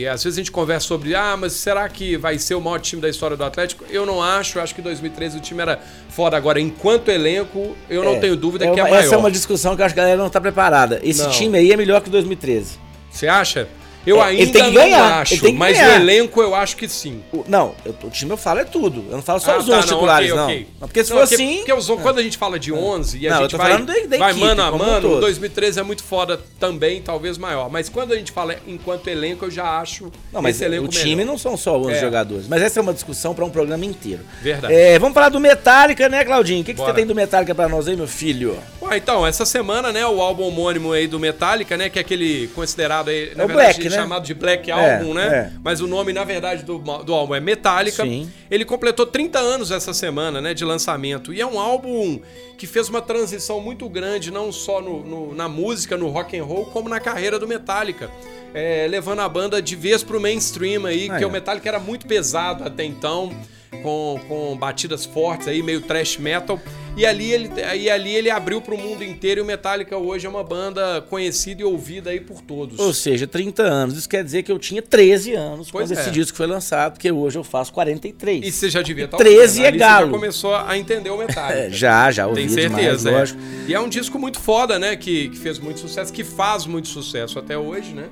e 0.04 0.08
às 0.08 0.24
vezes 0.24 0.38
a 0.38 0.42
gente 0.42 0.52
conversa 0.52 0.88
sobre, 0.88 1.14
ah, 1.14 1.36
mas 1.38 1.52
será 1.54 1.88
que 1.90 2.16
vai 2.16 2.40
ser 2.40 2.56
o 2.56 2.62
maior 2.62 2.80
time 2.80 3.02
da 3.02 3.10
história 3.10 3.36
do 3.36 3.44
Atlético? 3.44 3.84
Eu 3.90 4.06
não 4.06 4.24
acho, 4.24 4.58
eu 4.58 4.64
acho 4.64 4.74
que 4.74 4.80
em 4.80 4.84
2013 4.84 5.38
o 5.38 5.42
time 5.42 5.62
era 5.62 5.80
foda. 6.10 6.38
Agora, 6.38 6.60
enquanto 6.62 7.10
elenco, 7.10 7.76
eu 7.90 8.04
não 8.04 8.14
É, 8.14 8.20
tenho 8.20 8.36
dúvida 8.38 8.66
é 8.66 8.72
que 8.72 8.80
é 8.80 8.84
uma- 8.84 8.90
maior. 8.90 9.04
Essa 9.04 9.16
é 9.16 9.18
uma 9.18 9.30
discussão 9.32 9.76
que 9.76 9.82
eu 9.82 9.86
acho 9.86 9.94
que 9.94 10.00
a 10.00 10.04
galera 10.04 10.22
não 10.22 10.30
tá 10.30 10.40
preparada. 10.40 11.00
Esse 11.04 11.24
Não. 11.24 11.30
time 11.32 11.58
aí 11.58 11.72
é 11.72 11.78
melhor 11.78 12.02
que 12.02 12.08
o 12.08 12.12
2013. 12.12 12.78
Você 13.12 13.28
acha? 13.28 13.68
Eu 14.08 14.22
É, 14.22 14.28
ainda 14.28 14.64
não 14.64 14.74
ganhar, 14.74 15.22
acho, 15.22 15.54
mas 15.54 15.78
ganhar. 15.78 15.92
o 15.92 15.96
elenco 16.02 16.42
eu 16.42 16.56
acho 16.56 16.78
que 16.78 16.88
sim. 16.88 17.22
O- 17.34 17.44
não, 17.48 17.76
eu- 17.86 17.94
o 18.04 18.10
time 18.10 18.32
eu 18.32 18.38
falo 18.38 18.60
é 18.62 18.64
tudo. 18.64 19.04
Eu 19.10 19.18
não 19.18 19.22
falo 19.22 19.40
só 19.42 19.52
Ah, 19.52 19.58
os 19.60 19.66
tá, 19.66 19.72
11 19.74 19.88
não, 19.88 19.94
titulares, 19.96 20.30
não. 20.34 20.44
ok. 20.46 20.68
Não, 20.80 20.88
Porque 20.88 21.04
se 21.04 21.10
Não, 21.10 21.18
for 21.18 21.28
porque- 21.28 21.36
assim. 21.36 21.56
Porque 21.58 21.74
os- 21.74 21.88
quando 22.02 22.20
a 22.20 22.24
gente 22.24 22.38
fala 22.38 22.58
de 22.58 22.72
11 22.72 23.18
e 23.20 23.28
a 23.28 23.38
gente 23.42 23.58
vai, 23.58 23.72
da- 23.78 23.94
da 23.94 24.18
vai 24.18 24.30
equipe 24.32 24.40
mano 24.46 24.62
a 24.64 24.72
um 24.72 24.78
mano, 24.78 25.10
todo. 25.10 25.20
2013 25.20 25.80
é 25.80 25.84
muito 25.84 26.04
foda 26.04 26.40
também, 26.58 27.02
talvez 27.02 27.38
maior. 27.38 27.70
Mas 27.70 27.90
quando 27.90 28.14
a 28.14 28.16
gente 28.16 28.32
fala 28.32 28.56
enquanto 28.66 29.08
elenco, 29.10 29.44
eu 29.46 29.52
já 29.52 29.78
acho 29.80 30.10
Não, 30.32 30.42
mas 30.42 30.56
o 30.62 30.88
time 30.88 31.18
melhor. 31.18 31.32
não 31.32 31.38
são 31.38 31.58
só 31.58 31.78
11 31.78 31.98
É. 31.98 32.00
jogadores. 32.00 32.48
Mas 32.48 32.62
essa 32.62 32.80
é 32.80 32.82
uma 32.82 32.94
discussão 32.94 33.36
para 33.36 33.44
um 33.44 33.50
programa 33.50 33.84
inteiro. 33.86 34.22
Verdade. 34.42 34.74
É, 34.74 34.98
vamos 34.98 35.14
falar 35.14 35.28
do 35.30 35.40
Metallica, 35.40 36.08
né, 36.08 36.24
Claudinho? 36.24 36.62
O 36.62 36.64
que, 36.64 36.74
que 36.74 36.80
você 36.80 36.94
tem 36.94 37.06
do 37.06 37.14
Metallica 37.14 37.54
para 37.54 37.68
nós 37.68 37.88
aí, 37.90 37.96
meu 37.98 38.08
filho? 38.08 38.58
Ué, 38.82 38.96
então, 38.98 39.28
essa 39.28 39.46
semana, 39.46 39.92
né, 39.92 40.06
o 40.06 40.22
álbum 40.22 40.44
homônimo 40.44 40.94
aí 40.94 41.08
do 41.08 41.20
Metallica, 41.20 41.76
né, 41.76 41.90
que 41.90 42.00
é 42.00 42.02
aquele 42.02 42.48
considerado 42.56 43.10
aí, 43.10 43.32
É 43.36 43.44
o 43.44 43.48
verdade, 43.48 43.54
Black, 43.54 43.90
né? 43.90 43.97
Chamado 44.02 44.26
de 44.26 44.34
Black 44.34 44.70
É, 44.72 44.74
Album, 44.98 45.14
né? 45.14 45.28
é. 45.28 45.52
Mas 45.64 45.82
o 45.82 45.88
nome, 45.88 46.14
na 46.14 46.24
verdade, 46.24 46.64
do, 46.64 46.78
do 46.80 47.14
álbum 47.14 47.36
é 47.36 47.40
Metallica. 47.40 48.04
Sim. 48.04 48.32
Ele 48.50 48.64
completou 48.66 49.06
30 49.06 49.40
anos 49.40 49.72
essa 49.72 49.94
semana, 49.94 50.40
né, 50.42 50.54
de 50.54 50.64
lançamento. 50.66 51.34
E 51.34 51.42
é 51.42 51.46
um 51.46 51.60
álbum 51.60 52.20
que 52.58 52.66
fez 52.66 52.90
uma 52.90 53.02
transição 53.02 53.60
muito 53.60 53.88
grande, 53.90 54.32
não 54.32 54.52
só 54.52 54.82
no, 54.82 55.04
no- 55.06 55.36
na 55.36 55.48
música, 55.48 55.96
no 55.98 56.08
rock 56.10 56.38
and 56.38 56.44
roll, 56.44 56.66
como 56.66 56.90
na 56.90 57.00
carreira 57.00 57.38
do 57.38 57.48
Metallica. 57.48 58.10
É, 58.54 58.88
levando 58.90 59.20
a 59.20 59.30
banda 59.30 59.62
de 59.62 59.76
vez 59.76 60.02
pro 60.04 60.20
mainstream 60.20 60.86
aí, 60.86 61.10
Ah, 61.12 61.18
que 61.18 61.24
é. 61.24 61.28
o 61.28 61.32
Metallica 61.32 61.68
era 61.68 61.80
muito 61.80 62.06
pesado 62.08 62.64
até 62.64 62.84
então, 62.84 63.32
com, 63.82 64.20
com 64.28 64.58
batidas 64.58 65.06
fortes 65.06 65.48
aí, 65.48 65.62
meio 65.62 65.82
thrash 65.82 66.18
metal. 66.18 66.60
E 66.98 67.06
ali 67.06 67.32
ele, 67.32 67.50
e 67.76 67.90
ali 67.92 68.16
ele 68.16 68.32
abriu 68.32 68.60
pro 68.60 68.76
mundo 68.76 69.04
inteiro 69.04 69.40
e 69.40 69.44
o 69.44 69.46
Metallica 69.46 69.96
hoje 69.96 70.26
é 70.26 70.30
uma 70.30 70.44
banda 70.44 71.00
conhecida 71.08 71.62
e 71.62 71.64
ouvida 71.64 72.10
aí 72.10 72.20
por 72.20 72.42
todos. 72.42 72.80
Ou 72.80 72.92
seja, 72.92 73.28
30 73.28 73.62
anos. 73.62 73.98
Isso 73.98 74.10
quer 74.10 74.24
dizer 74.24 74.42
que 74.42 74.52
eu 74.52 74.58
tinha 74.58 74.82
13 74.82 75.36
anos 75.36 75.70
Pois 75.70 75.90
quando 75.90 75.96
é. 75.96 76.02
esse 76.02 76.10
disco 76.10 76.36
foi 76.36 76.48
lançado, 76.48 76.94
porque 76.94 77.12
hoje 77.12 77.38
eu 77.38 77.44
faço 77.44 77.72
43. 77.72 78.44
E 78.44 78.52
você 78.52 78.68
já 78.68 78.82
devia 78.82 79.06
estar 79.06 79.18
13 79.18 79.64
é 79.64 79.68
Ali 79.68 79.78
galo. 79.78 80.08
Você 80.08 80.12
já 80.12 80.18
começou 80.18 80.56
a 80.56 80.76
entender 80.76 81.12
o 81.12 81.18
Metallica. 81.18 81.48
É, 81.58 81.70
já, 81.70 82.12
já 82.12 82.28
ouvi 82.28 82.46
Tem 82.46 82.48
demais, 82.48 82.74
certeza, 82.74 83.10
é. 83.10 83.18
lógico. 83.18 83.40
E 83.68 83.74
é 83.74 83.80
um 83.80 83.88
disco 83.88 84.20
muito 84.20 84.40
foda, 84.40 84.78
né? 84.78 84.96
Que, 84.96 85.30
que 85.30 85.38
fez 85.38 85.60
muito 85.60 85.80
sucesso, 85.80 86.12
que 86.12 86.24
faz 86.24 86.66
muito 86.66 86.88
sucesso 86.88 87.40
até 87.40 87.58
hoje, 87.58 87.94
né? 87.94 88.10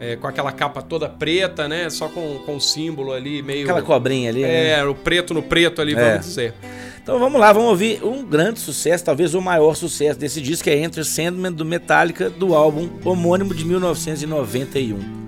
É, 0.00 0.16
com 0.16 0.26
aquela 0.26 0.52
capa 0.52 0.80
toda 0.80 1.08
preta, 1.08 1.66
né? 1.66 1.90
Só 1.90 2.08
com, 2.08 2.38
com 2.46 2.56
o 2.56 2.60
símbolo 2.60 3.12
ali, 3.12 3.42
meio. 3.42 3.64
Aquela 3.64 3.82
cobrinha 3.82 4.30
ali, 4.30 4.42
né? 4.42 4.70
É, 4.78 4.84
o 4.84 4.94
preto 4.94 5.34
no 5.34 5.42
preto 5.42 5.80
ali, 5.82 5.94
É. 5.94 6.10
vamos 6.10 6.26
dizer. 6.26 6.54
Então 7.02 7.18
vamos 7.18 7.40
lá, 7.40 7.52
vamos 7.52 7.70
ouvir 7.70 8.04
um 8.04 8.22
grande 8.22 8.60
sucesso, 8.60 9.02
talvez 9.04 9.34
o 9.34 9.40
maior 9.40 9.74
sucesso 9.74 10.18
desse 10.18 10.42
disco, 10.42 10.64
que 10.64 10.70
é 10.70 10.78
Enter 10.78 11.04
Sandman 11.04 11.50
do 11.50 11.64
Metallica, 11.64 12.28
do 12.28 12.54
álbum 12.54 12.88
homônimo 13.02 13.54
de 13.54 13.64
1991. 13.64 15.27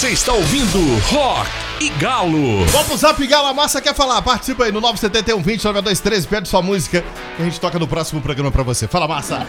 Você 0.00 0.12
está 0.12 0.32
ouvindo 0.32 0.78
Rock 1.10 1.50
e 1.78 1.90
Galo. 1.90 2.64
Vamos 2.68 2.86
pro 2.86 2.96
Zap 2.96 3.26
Gala 3.26 3.52
Massa 3.52 3.82
quer 3.82 3.94
falar? 3.94 4.22
Participa 4.22 4.64
aí 4.64 4.72
no 4.72 4.80
971 4.80 5.42
20 5.42 5.62
9213, 5.62 6.26
pede 6.26 6.48
sua 6.48 6.62
música 6.62 7.04
que 7.36 7.42
a 7.42 7.44
gente 7.44 7.60
toca 7.60 7.78
no 7.78 7.86
próximo 7.86 8.22
programa 8.22 8.50
pra 8.50 8.62
você. 8.62 8.88
Fala, 8.88 9.06
Massa! 9.06 9.46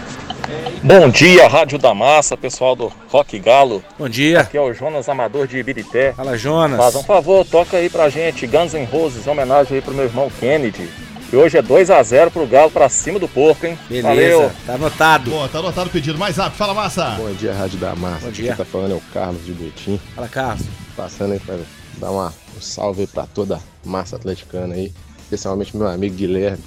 Bom 0.83 1.07
dia, 1.07 1.47
Rádio 1.47 1.79
da 1.79 1.93
Massa, 1.93 2.35
pessoal 2.35 2.75
do 2.75 2.91
Rock 3.07 3.39
Galo. 3.39 3.81
Bom 3.97 4.09
dia. 4.09 4.41
Aqui 4.41 4.57
é 4.57 4.61
o 4.61 4.73
Jonas 4.73 5.07
Amador 5.07 5.47
de 5.47 5.57
Ibirité. 5.57 6.11
Fala, 6.11 6.37
Jonas. 6.37 6.77
Faz 6.77 6.95
um 6.95 7.03
favor, 7.03 7.45
toca 7.45 7.77
aí 7.77 7.89
pra 7.89 8.09
gente 8.09 8.45
Guns 8.45 8.73
N' 8.73 8.83
Roses, 8.83 9.25
em 9.25 9.29
homenagem 9.29 9.77
aí 9.77 9.81
pro 9.81 9.93
meu 9.93 10.03
irmão 10.03 10.29
Kennedy. 10.37 10.89
E 11.31 11.35
hoje 11.35 11.57
é 11.57 11.63
2x0 11.63 12.29
pro 12.29 12.45
Galo 12.45 12.69
pra 12.69 12.89
cima 12.89 13.17
do 13.17 13.27
porco, 13.27 13.65
hein? 13.65 13.79
Beleza, 13.87 14.07
Valeu! 14.09 14.51
tá 14.65 14.73
anotado. 14.73 15.31
Boa, 15.31 15.47
tá 15.47 15.59
anotado 15.59 15.87
o 15.87 15.91
pedido. 15.91 16.17
Mais 16.17 16.35
Zap, 16.35 16.55
fala, 16.57 16.73
Massa! 16.73 17.11
Bom 17.11 17.31
dia, 17.31 17.53
Rádio 17.53 17.79
da 17.79 17.95
Massa. 17.95 18.25
Bom 18.25 18.31
dia. 18.31 18.47
Quem 18.47 18.55
tá 18.57 18.65
falando 18.65 18.91
é 18.91 18.95
o 18.95 19.01
Carlos 19.13 19.45
de 19.45 19.53
Betim. 19.53 19.97
Fala, 20.13 20.27
Carlos. 20.27 20.65
Passando 20.95 21.31
aí 21.31 21.39
pra 21.39 21.57
dar 21.97 22.11
uma, 22.11 22.33
um 22.57 22.59
salve 22.59 23.01
aí 23.01 23.07
pra 23.07 23.25
toda 23.25 23.55
a 23.55 23.59
massa 23.85 24.17
atleticana 24.17 24.75
aí. 24.75 24.91
Especialmente 25.23 25.75
meu 25.77 25.87
amigo 25.87 26.15
Guilherme, 26.15 26.61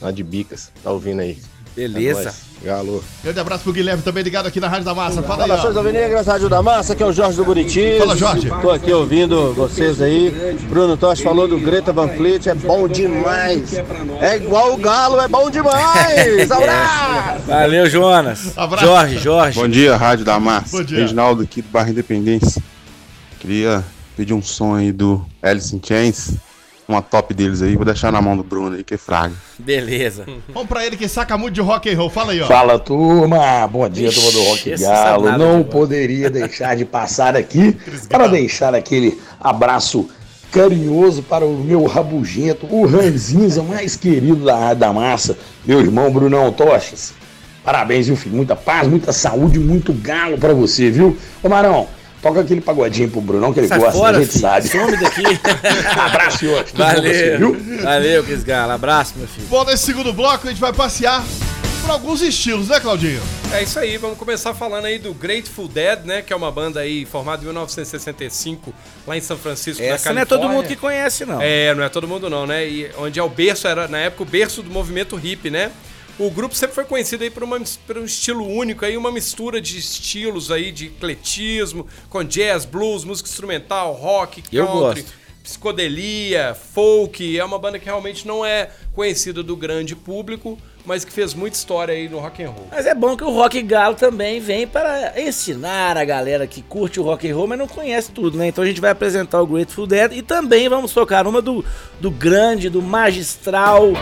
lá 0.00 0.10
de 0.10 0.24
Bicas. 0.24 0.72
Tá 0.82 0.90
ouvindo 0.90 1.20
aí. 1.20 1.38
É 1.78 1.88
Beleza. 1.88 2.24
nóis. 2.24 2.48
Galo. 2.60 3.04
Grande 3.22 3.38
abraço 3.38 3.62
pro 3.62 3.72
Guilherme 3.72 4.02
também 4.02 4.24
ligado 4.24 4.46
aqui 4.46 4.58
na 4.58 4.66
Rádio 4.66 4.84
da 4.84 4.92
Massa. 4.92 5.22
Fala 5.22 5.44
aí, 5.44 5.48
Saudações 5.48 5.76
ó. 5.76 5.78
Alvinegras, 5.78 6.26
Rádio 6.26 6.48
da 6.48 6.60
Massa, 6.60 6.96
que 6.96 7.02
é 7.04 7.06
o 7.06 7.12
Jorge 7.12 7.36
do 7.36 7.44
Buriti. 7.44 7.98
Fala, 7.98 8.16
Jorge. 8.16 8.50
Tô 8.60 8.70
aqui 8.72 8.92
ouvindo 8.92 9.54
vocês 9.54 10.02
aí. 10.02 10.58
Bruno 10.68 10.96
Tosh 10.96 11.20
falou 11.20 11.46
do 11.46 11.56
Greta 11.60 11.92
Van 11.92 12.08
Fleet, 12.08 12.48
é 12.48 12.54
bom 12.54 12.88
demais. 12.88 13.74
É 14.20 14.36
igual 14.36 14.74
o 14.74 14.76
Galo, 14.76 15.20
é 15.20 15.28
bom 15.28 15.48
demais. 15.48 16.50
Abraço! 16.50 17.42
Valeu, 17.46 17.88
Jonas. 17.88 18.58
Abraço. 18.58 18.84
Jorge, 18.84 19.18
Jorge. 19.18 19.60
Bom 19.60 19.68
dia, 19.68 19.96
Rádio 19.96 20.24
da 20.24 20.40
Massa. 20.40 20.78
Bom 20.78 20.82
dia. 20.82 20.98
Reginaldo 20.98 21.42
aqui 21.44 21.62
do 21.62 21.68
bairro 21.68 21.90
Independência. 21.90 22.60
Queria 23.38 23.84
pedir 24.16 24.34
um 24.34 24.42
som 24.42 24.74
aí 24.74 24.90
do 24.90 25.24
Alice 25.40 25.74
in 25.76 25.80
Chains. 25.80 26.32
Uma 26.88 27.02
top 27.02 27.34
deles 27.34 27.60
aí. 27.60 27.76
Vou 27.76 27.84
deixar 27.84 28.10
na 28.10 28.22
mão 28.22 28.34
do 28.34 28.42
Bruno 28.42 28.74
aí, 28.74 28.82
que 28.82 28.94
é 28.94 28.96
fraga. 28.96 29.34
Beleza. 29.58 30.24
Vamos 30.48 30.68
pra 30.68 30.86
ele 30.86 30.96
que 30.96 31.06
saca 31.06 31.36
muito 31.36 31.54
de 31.54 31.60
rock 31.60 31.92
and 31.92 31.98
roll. 31.98 32.08
Fala 32.08 32.32
aí, 32.32 32.40
ó. 32.40 32.46
Fala 32.46 32.78
turma, 32.78 33.68
bom 33.68 33.86
dia 33.90 34.10
turma 34.10 34.32
do 34.32 34.42
Rock 34.44 34.74
Galo. 34.78 35.24
nada 35.26 35.36
Não 35.36 35.62
de 35.62 35.68
poderia 35.68 36.30
deixar 36.30 36.74
de 36.76 36.86
passar 36.86 37.36
aqui 37.36 37.76
para 38.08 38.26
deixar 38.26 38.74
aquele 38.74 39.20
abraço 39.38 40.08
carinhoso 40.50 41.22
para 41.22 41.44
o 41.44 41.58
meu 41.58 41.84
rabugento, 41.84 42.66
o 42.70 42.86
ranzinza 42.86 43.62
mais 43.62 43.94
querido 43.94 44.46
da 44.46 44.56
Rádio 44.56 44.80
da 44.80 44.92
Massa, 44.92 45.36
meu 45.66 45.80
irmão 45.80 46.10
Brunão 46.10 46.50
Toches. 46.50 47.12
Parabéns, 47.62 48.06
viu, 48.06 48.16
filho? 48.16 48.36
Muita 48.36 48.56
paz, 48.56 48.88
muita 48.88 49.12
saúde, 49.12 49.58
muito 49.58 49.92
galo 49.92 50.38
para 50.38 50.54
você, 50.54 50.90
viu? 50.90 51.18
Ô 51.42 51.50
Marão, 51.50 51.86
toca 52.22 52.40
aquele 52.40 52.60
pagodinho 52.60 53.08
pro 53.10 53.20
Brunão 53.20 53.52
que 53.52 53.60
ele 53.60 53.68
Sai 53.68 53.78
gosta, 53.78 53.92
fora, 53.98 54.16
a 54.16 54.20
gente 54.20 54.30
filho. 54.32 54.40
sabe. 54.42 54.68
Some 54.68 54.96
daqui. 54.96 55.22
Abraço, 55.98 56.38
senhor. 56.38 56.64
Pra 56.64 56.94
você, 56.94 57.36
Valeu. 57.38 57.54
viu? 57.54 57.82
Valeu, 57.82 58.24
Cris 58.24 58.44
Galo. 58.44 58.72
Abraço, 58.72 59.14
meu 59.16 59.26
filho. 59.28 59.46
Bom, 59.48 59.64
nesse 59.64 59.84
segundo 59.84 60.12
bloco 60.12 60.46
a 60.46 60.50
gente 60.50 60.60
vai 60.60 60.72
passear 60.72 61.24
por 61.82 61.90
alguns 61.90 62.20
estilos, 62.20 62.68
né, 62.68 62.80
Claudinho? 62.80 63.20
É 63.52 63.62
isso 63.62 63.78
aí, 63.78 63.96
vamos 63.96 64.18
começar 64.18 64.52
falando 64.52 64.84
aí 64.84 64.98
do 64.98 65.14
Grateful 65.14 65.68
Dead, 65.68 66.04
né? 66.04 66.20
Que 66.20 66.34
é 66.34 66.36
uma 66.36 66.50
banda 66.52 66.80
aí 66.80 67.06
formada 67.06 67.40
em 67.42 67.46
1965 67.46 68.74
lá 69.06 69.16
em 69.16 69.20
São 69.22 69.38
Francisco, 69.38 69.82
na 69.82 69.88
Essa 69.88 70.12
não 70.12 70.20
é 70.20 70.26
Califórnia. 70.26 70.26
todo 70.26 70.50
mundo 70.54 70.66
que 70.68 70.76
conhece, 70.76 71.24
não. 71.24 71.40
É, 71.40 71.74
não 71.74 71.82
é 71.82 71.88
todo 71.88 72.06
mundo 72.06 72.28
não, 72.28 72.46
né? 72.46 72.68
E 72.68 72.90
onde 72.98 73.18
é 73.18 73.22
o 73.22 73.28
berço, 73.28 73.66
era 73.66 73.88
na 73.88 73.98
época 73.98 74.22
o 74.22 74.26
berço 74.26 74.62
do 74.62 74.70
movimento 74.70 75.16
hippie, 75.16 75.48
né? 75.50 75.70
O 76.18 76.30
grupo 76.30 76.52
sempre 76.52 76.74
foi 76.74 76.84
conhecido 76.84 77.22
aí 77.22 77.30
por, 77.30 77.44
uma, 77.44 77.60
por 77.86 77.96
um 77.96 78.04
estilo 78.04 78.44
único, 78.44 78.84
aí 78.84 78.96
uma 78.96 79.12
mistura 79.12 79.60
de 79.60 79.78
estilos 79.78 80.50
aí, 80.50 80.72
de 80.72 80.86
ecletismo, 80.86 81.86
com 82.10 82.24
jazz, 82.24 82.64
blues, 82.64 83.04
música 83.04 83.28
instrumental, 83.28 83.92
rock, 83.92 84.42
country, 84.42 85.06
psicodelia, 85.44 86.56
folk. 86.74 87.38
É 87.38 87.44
uma 87.44 87.56
banda 87.56 87.78
que 87.78 87.84
realmente 87.84 88.26
não 88.26 88.44
é 88.44 88.68
conhecida 88.92 89.44
do 89.44 89.56
grande 89.56 89.94
público, 89.94 90.58
mas 90.88 91.04
que 91.04 91.12
fez 91.12 91.34
muita 91.34 91.56
história 91.56 91.94
aí 91.94 92.08
no 92.08 92.18
rock 92.18 92.42
and 92.42 92.48
roll. 92.48 92.66
Mas 92.72 92.86
é 92.86 92.94
bom 92.94 93.14
que 93.16 93.22
o 93.22 93.30
Rock 93.30 93.60
Galo 93.62 93.94
também 93.94 94.40
vem 94.40 94.66
para 94.66 95.12
ensinar 95.20 95.96
a 95.98 96.04
galera 96.04 96.46
que 96.46 96.62
curte 96.62 96.98
o 96.98 97.02
rock 97.02 97.30
and 97.30 97.36
roll, 97.36 97.46
mas 97.46 97.58
não 97.58 97.68
conhece 97.68 98.10
tudo, 98.10 98.38
né? 98.38 98.48
Então 98.48 98.64
a 98.64 98.66
gente 98.66 98.80
vai 98.80 98.90
apresentar 98.90 99.40
o 99.42 99.46
Grateful 99.46 99.86
Dead 99.86 100.12
e 100.14 100.22
também 100.22 100.68
vamos 100.68 100.92
tocar 100.92 101.26
uma 101.26 101.42
do, 101.42 101.64
do 102.00 102.10
grande, 102.10 102.70
do 102.70 102.80
magistral, 102.80 103.92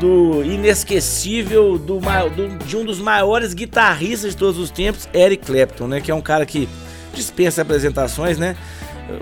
do 0.00 0.42
inesquecível, 0.42 1.76
do, 1.78 2.00
do- 2.00 2.64
de 2.64 2.76
um 2.76 2.84
dos 2.84 2.98
maiores 2.98 3.52
guitarristas 3.52 4.30
de 4.30 4.36
todos 4.38 4.58
os 4.58 4.70
tempos, 4.70 5.08
Eric 5.12 5.44
Clapton, 5.44 5.86
né? 5.86 6.00
Que 6.00 6.10
é 6.10 6.14
um 6.14 6.22
cara 6.22 6.46
que 6.46 6.66
dispensa 7.12 7.62
apresentações, 7.62 8.38
né? 8.38 8.56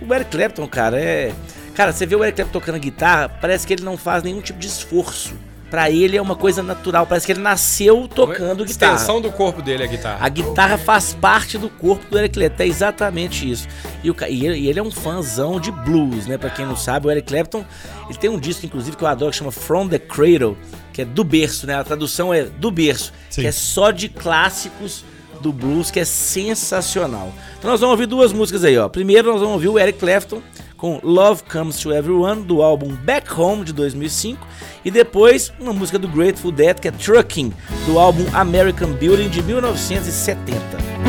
O 0.09 0.14
Eric 0.14 0.31
Clapton, 0.31 0.66
cara, 0.68 1.00
é... 1.00 1.33
Cara, 1.74 1.92
você 1.92 2.07
vê 2.07 2.14
o 2.16 2.22
Eric 2.22 2.37
Clapton 2.37 2.59
tocando 2.59 2.78
guitarra, 2.78 3.28
parece 3.28 3.66
que 3.66 3.72
ele 3.72 3.83
não 3.85 3.96
faz 3.96 4.22
nenhum 4.22 4.40
tipo 4.40 4.59
de 4.59 4.66
esforço. 4.66 5.35
Pra 5.70 5.90
ele 5.90 6.16
é 6.16 6.22
uma 6.22 6.35
coisa 6.35 6.62
natural, 6.62 7.07
parece 7.07 7.26
que 7.26 7.33
ele 7.33 7.40
nasceu 7.40 8.09
tocando 8.09 8.64
guitarra. 8.64 8.94
Extensão 8.94 9.20
do 9.20 9.31
corpo 9.31 9.61
dele, 9.61 9.85
a 9.85 9.87
guitarra. 9.87 10.18
A 10.24 10.28
guitarra 10.28 10.78
faz 10.78 11.12
parte 11.12 11.59
do 11.59 11.68
corpo 11.68 12.07
do 12.11 12.18
Eric 12.18 12.35
Clapton, 12.35 12.62
é 12.62 12.66
exatamente 12.66 13.50
isso. 13.50 13.68
E, 14.02 14.11
o 14.11 14.16
e 14.28 14.46
ele, 14.46 14.59
e 14.61 14.68
ele 14.68 14.78
é 14.78 14.83
um 14.83 14.90
fãzão 14.90 15.61
de 15.61 15.70
blues, 15.70 16.26
né? 16.26 16.38
Pra 16.38 16.48
quem 16.48 16.64
não 16.64 16.76
sabe, 16.76 17.07
o 17.07 17.11
Eric 17.11 17.28
Clapton, 17.28 17.64
ele 18.09 18.18
tem 18.18 18.31
um 18.31 18.38
disco, 18.38 18.64
inclusive, 18.64 18.96
que 18.96 19.04
eu 19.04 19.09
adoro, 19.09 19.31
que 19.31 19.37
chama 19.37 19.52
From 19.52 19.88
the 19.88 19.98
Cradle, 19.98 20.57
que 20.92 21.02
é 21.02 21.04
do 21.04 21.22
berço, 21.22 21.66
né? 21.66 21.74
A 21.74 21.85
tradução 21.85 22.33
é 22.33 22.44
do 22.44 22.70
berço, 22.70 23.12
Sim. 23.28 23.42
que 23.42 23.46
é 23.46 23.52
só 23.52 23.90
de 23.90 24.09
clássicos 24.09 25.04
do 25.42 25.52
blues, 25.52 25.90
que 25.90 26.00
é 26.00 26.04
sensacional. 26.04 27.33
Então 27.59 27.70
nós 27.70 27.81
vamos 27.81 27.92
ouvir 27.92 28.07
duas 28.07 28.33
músicas 28.33 28.64
aí, 28.64 28.76
ó. 28.78 28.88
Primeiro 28.88 29.31
nós 29.31 29.40
vamos 29.40 29.54
ouvir 29.54 29.68
o 29.68 29.78
Eric 29.78 29.98
Clapton 29.98 30.42
com 30.78 31.00
Love 31.02 31.42
Comes 31.42 31.78
to 31.80 31.92
Everyone, 31.92 32.42
do 32.42 32.62
álbum 32.62 32.94
Back 33.04 33.38
Home, 33.38 33.64
de 33.64 33.72
2005. 33.74 34.46
E 34.84 34.90
depois, 34.90 35.52
uma 35.60 35.72
música 35.74 35.98
do 35.98 36.08
Grateful 36.08 36.52
Dead, 36.52 36.78
que 36.78 36.88
é 36.88 36.90
Trucking, 36.92 37.52
do 37.84 37.98
álbum 37.98 38.24
American 38.32 38.92
Building, 38.92 39.28
de 39.28 39.42
1970. 39.42 41.07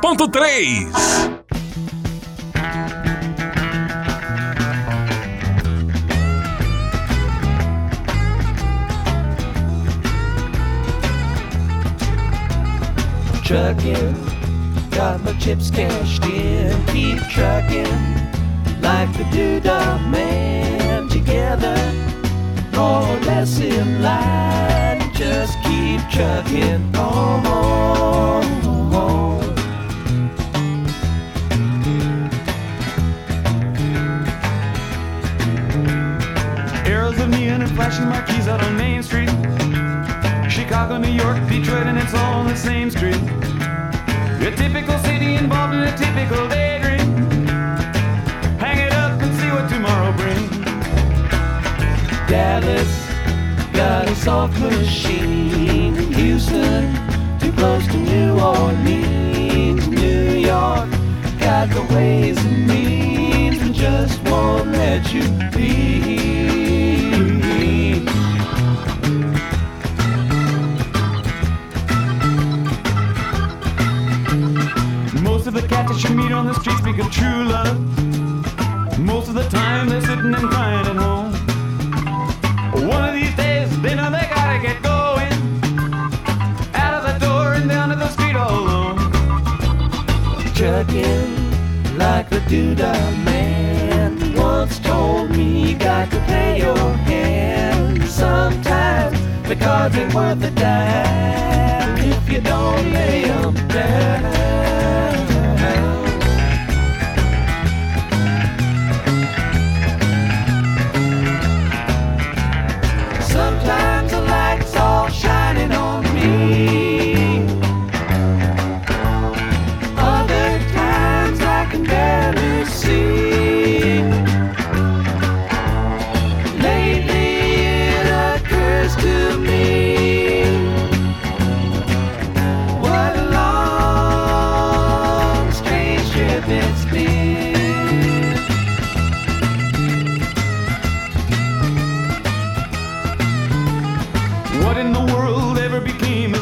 90.3. 0.00 0.97
flashing 37.78 38.08
marquees 38.08 38.48
out 38.48 38.60
on 38.60 38.76
Main 38.76 39.04
Street. 39.04 39.30
Chicago, 40.50 40.98
New 40.98 41.12
York, 41.12 41.38
Detroit, 41.48 41.86
and 41.86 41.96
it's 41.96 42.12
all 42.12 42.40
on 42.40 42.48
the 42.48 42.56
same 42.56 42.90
street. 42.90 43.22
A 44.48 44.50
typical 44.56 44.98
city 44.98 45.36
involved 45.36 45.74
in 45.74 45.82
a 45.84 45.96
typical 45.96 46.48
daydream. 46.48 47.46
Hang 48.58 48.78
it 48.78 48.92
up 48.92 49.22
and 49.22 49.32
see 49.38 49.50
what 49.54 49.68
tomorrow 49.70 50.10
brings. 50.20 50.50
Dallas 52.28 52.92
got 53.72 54.08
a 54.08 54.16
soft 54.16 54.58
machine. 54.58 55.94
Houston, 56.14 56.92
too 57.38 57.52
close 57.52 57.86
to 57.86 57.96
New 57.96 58.40
Orleans. 58.40 59.86
New 59.86 60.30
York 60.50 60.90
got 61.38 61.70
the 61.70 61.86
ways 61.94 62.44
and 62.44 62.66
means 62.66 63.62
and 63.62 63.72
just 63.72 64.20
won't 64.24 64.72
let 64.72 65.14
you 65.14 65.22
be. 65.52 66.18
Of 75.48 75.54
the 75.54 75.66
cats 75.66 75.90
that 75.90 76.08
you 76.08 76.14
meet 76.14 76.30
on 76.30 76.46
the 76.46 76.52
street 76.60 76.76
speak 76.76 76.98
of 76.98 77.10
true 77.10 77.44
love. 77.44 77.78
Most 78.98 79.28
of 79.28 79.34
the 79.34 79.48
time 79.48 79.88
they're 79.88 80.02
sitting 80.02 80.34
and 80.34 80.48
crying 80.50 80.86
at 80.86 80.96
home. 80.96 81.32
One 82.86 83.08
of 83.08 83.14
these 83.14 83.34
days 83.34 83.68
they 83.80 83.94
know 83.94 84.10
they 84.10 84.28
gotta 84.34 84.58
get 84.60 84.82
going. 84.82 85.32
Out 86.74 86.94
of 86.98 87.02
the 87.08 87.18
door 87.24 87.54
and 87.54 87.68
down 87.68 87.88
to 87.88 87.96
the 87.96 88.08
street 88.10 88.36
all 88.36 88.58
alone. 88.62 88.98
Trucking 90.54 91.96
like 91.96 92.28
the 92.28 92.40
doodah 92.50 93.24
man 93.24 94.34
once 94.34 94.78
told 94.80 95.30
me 95.30 95.70
you 95.70 95.78
got 95.78 96.10
to 96.10 96.18
play 96.26 96.58
your 96.58 96.92
hand. 97.08 98.04
Sometimes 98.04 99.18
cards 99.56 99.96
ain't 99.96 100.14
worth 100.14 100.42
a 100.44 100.50
dime 100.50 101.96
if 101.98 102.30
you 102.30 102.40
don't 102.40 102.92
lay 102.92 103.24
'em 103.24 103.54
down. 103.68 104.77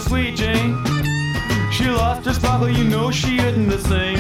Sweet 0.07 0.37
Jane? 0.37 0.85
She 1.73 1.89
lost 1.89 2.25
her 2.27 2.33
sparkle, 2.33 2.71
you 2.71 2.85
know 2.85 3.11
she 3.11 3.41
isn't 3.41 3.69
the 3.69 3.79
same. 3.79 4.19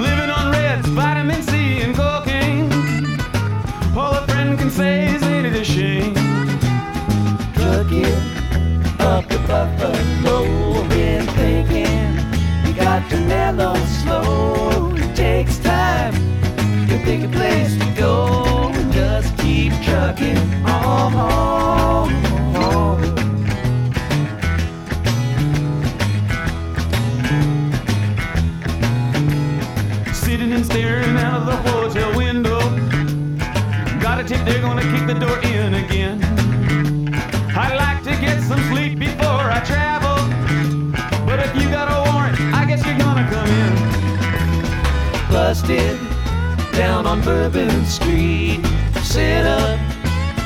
Living 0.00 0.30
on 0.30 0.52
reds, 0.52 0.86
vitamin 0.88 1.42
C, 1.42 1.80
and 1.80 1.92
cocaine. 1.92 2.70
All 3.96 4.14
a 4.14 4.24
friend 4.28 4.56
can 4.56 4.70
say 4.70 5.12
is 5.12 5.22
ain't 5.24 5.46
it 5.46 5.56
a 5.56 5.64
shame? 5.64 6.14
Trucking 7.54 8.04
up 9.00 9.28
the 9.28 9.40
buffalo, 9.48 10.86
been 10.88 11.26
thinking 11.38 12.14
you 12.64 12.74
got 12.74 13.10
to 13.10 13.16
mellow 13.22 13.74
slow. 14.02 14.94
It 14.94 15.16
takes 15.16 15.58
time 15.58 16.14
to 16.86 16.96
pick 17.02 17.24
a 17.24 17.28
place 17.28 17.76
to 17.76 17.94
go 17.96 18.72
just 18.92 19.36
keep 19.38 19.72
trucking 19.82 20.38
on. 20.64 20.88
Sitting 22.08 22.27
Tip 34.28 34.44
they're 34.44 34.60
gonna 34.60 34.82
kick 34.82 35.06
the 35.06 35.14
door 35.14 35.38
in 35.38 35.72
again. 35.72 36.22
I'd 37.56 37.76
like 37.76 38.02
to 38.02 38.10
get 38.20 38.42
some 38.42 38.60
sleep 38.70 38.98
before 38.98 39.50
I 39.50 39.60
travel. 39.64 40.18
But 41.24 41.38
if 41.38 41.56
you 41.56 41.70
got 41.70 41.88
a 41.88 42.10
warrant, 42.10 42.38
I 42.54 42.66
guess 42.66 42.84
you're 42.84 42.98
gonna 42.98 43.26
come 43.32 43.48
in. 43.48 45.32
Busted 45.32 45.98
down 46.74 47.06
on 47.06 47.22
Bourbon 47.22 47.86
Street. 47.86 48.60
Set 49.02 49.46
up 49.46 49.80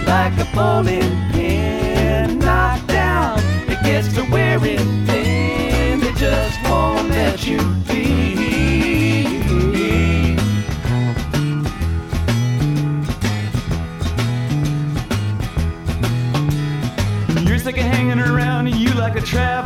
like 0.06 0.38
a 0.38 0.48
bowling 0.54 1.32
pin 1.32 2.38
knocked 2.38 2.86
down. 2.86 3.40
It 3.68 3.82
gets 3.82 4.14
to 4.14 4.22
wearing 4.30 5.06
thin. 5.06 5.98
They 5.98 6.12
just 6.12 6.56
won't 6.70 7.08
let 7.08 7.44
you 7.48 7.58
be. 7.88 8.41
like 19.14 19.22
a 19.22 19.26
trap. 19.26 19.61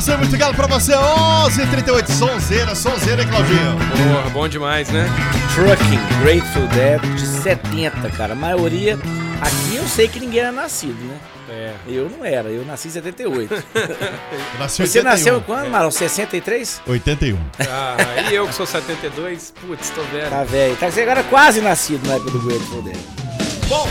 Informação 0.00 0.18
muito 0.18 0.32
legal 0.32 0.54
pra 0.54 0.66
você. 0.66 0.92
11h38, 0.92 2.10
sonzeira, 2.10 2.74
sonzeira, 2.74 3.22
hein, 3.22 3.28
Claudinho? 3.28 3.76
Porra, 4.14 4.30
bom 4.30 4.48
demais, 4.48 4.88
né? 4.88 5.06
Trucking, 5.54 5.98
Grateful 6.22 6.66
Dead, 6.68 7.00
de 7.16 7.26
70, 7.26 8.08
cara. 8.10 8.32
A 8.32 8.36
maioria. 8.36 8.98
Aqui 9.40 9.76
eu 9.76 9.86
sei 9.86 10.08
que 10.08 10.18
ninguém 10.18 10.40
era 10.40 10.52
nascido, 10.52 10.98
né? 11.04 11.16
É. 11.50 11.74
Eu 11.86 12.08
não 12.08 12.24
era, 12.24 12.48
eu 12.48 12.64
nasci 12.64 12.88
em 12.88 12.92
78. 12.92 13.52
Nasci 14.58 14.82
em 14.82 14.86
Você 14.86 14.98
81. 14.98 15.02
nasceu 15.04 15.40
quando, 15.42 15.68
Marão? 15.68 15.90
63? 15.90 16.80
81. 16.86 17.36
Ah, 17.68 17.96
e 18.30 18.34
eu 18.34 18.46
que 18.46 18.54
sou 18.54 18.64
72, 18.66 19.52
putz, 19.60 19.90
tô 19.90 20.02
velho. 20.04 20.30
Tá 20.30 20.44
velho. 20.44 20.76
Tá, 20.76 20.90
você 20.90 21.02
agora 21.02 21.20
é 21.20 21.24
quase 21.24 21.60
nascido 21.60 22.06
na 22.06 22.14
época 22.14 22.30
do 22.30 22.40
Grateful 22.40 22.82
Dead. 22.82 22.96
Bom, 23.70 23.86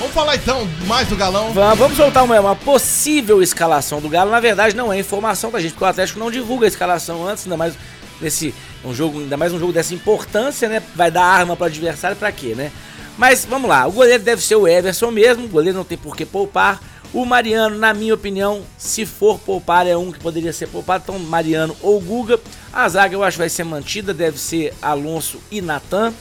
vamos 0.00 0.12
falar 0.12 0.34
então 0.34 0.68
mais 0.88 1.06
do 1.06 1.14
galão. 1.14 1.52
Vamos, 1.52 1.78
vamos 1.78 1.96
soltar 1.96 2.24
uma, 2.24 2.40
uma 2.40 2.56
possível 2.56 3.40
escalação 3.40 4.00
do 4.00 4.08
Galo. 4.08 4.28
Na 4.28 4.40
verdade, 4.40 4.74
não 4.74 4.92
é 4.92 4.98
informação 4.98 5.52
da 5.52 5.60
gente, 5.60 5.70
porque 5.70 5.84
o 5.84 5.86
Atlético 5.86 6.18
não 6.18 6.32
divulga 6.32 6.66
a 6.66 6.68
escalação 6.68 7.24
antes, 7.24 7.44
ainda 7.44 7.56
mais 7.56 7.74
nesse 8.20 8.52
um 8.84 8.92
jogo, 8.92 9.20
ainda 9.20 9.36
mais 9.36 9.52
um 9.52 9.58
jogo 9.60 9.72
dessa 9.72 9.94
importância, 9.94 10.68
né? 10.68 10.82
Vai 10.96 11.12
dar 11.12 11.22
arma 11.22 11.54
para 11.54 11.62
o 11.62 11.66
adversário 11.68 12.16
para 12.16 12.32
quê, 12.32 12.56
né? 12.56 12.72
Mas 13.16 13.44
vamos 13.44 13.70
lá, 13.70 13.86
o 13.86 13.92
goleiro 13.92 14.20
deve 14.20 14.42
ser 14.42 14.56
o 14.56 14.66
Everson 14.66 15.12
mesmo, 15.12 15.44
o 15.44 15.48
goleiro 15.48 15.78
não 15.78 15.84
tem 15.84 15.96
por 15.96 16.16
que 16.16 16.26
poupar. 16.26 16.80
O 17.14 17.24
Mariano, 17.24 17.78
na 17.78 17.94
minha 17.94 18.14
opinião, 18.14 18.62
se 18.76 19.06
for 19.06 19.38
poupar, 19.38 19.86
é 19.86 19.96
um 19.96 20.10
que 20.10 20.18
poderia 20.18 20.52
ser 20.52 20.66
poupado. 20.66 21.04
Então, 21.04 21.18
Mariano 21.20 21.76
ou 21.80 22.00
Guga. 22.00 22.40
A 22.72 22.88
zaga 22.88 23.14
eu 23.14 23.22
acho 23.22 23.38
vai 23.38 23.48
ser 23.48 23.62
mantida, 23.62 24.12
deve 24.12 24.40
ser 24.40 24.74
Alonso 24.82 25.40
e 25.52 25.62
Natan. 25.62 26.12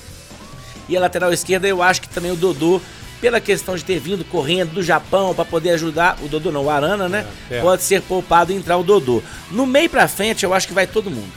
E 0.88 0.98
a 0.98 1.00
lateral 1.00 1.32
esquerda 1.32 1.68
eu 1.68 1.84
acho 1.84 2.02
que 2.02 2.10
também 2.10 2.32
o 2.32 2.36
Dodô, 2.36 2.82
pela 3.22 3.40
questão 3.42 3.76
de 3.76 3.84
ter 3.84 4.00
vindo 4.00 4.24
correndo 4.26 4.74
do 4.76 4.84
Japão 4.84 5.34
para 5.36 5.44
poder 5.46 5.72
ajudar, 5.72 6.18
o 6.24 6.28
Dodô 6.28 6.52
não, 6.52 6.66
o 6.66 6.70
Arana, 6.70 7.10
né? 7.10 7.26
É, 7.52 7.58
é. 7.58 7.62
Pode 7.62 7.82
ser 7.84 8.02
poupado 8.02 8.52
e 8.52 8.56
entrar 8.56 8.78
o 8.78 8.84
Dodô. 8.84 9.22
No 9.52 9.66
meio 9.66 9.90
pra 9.90 10.08
frente 10.08 10.44
eu 10.46 10.54
acho 10.54 10.68
que 10.68 10.74
vai 10.74 10.88
todo 10.88 11.12
mundo. 11.12 11.32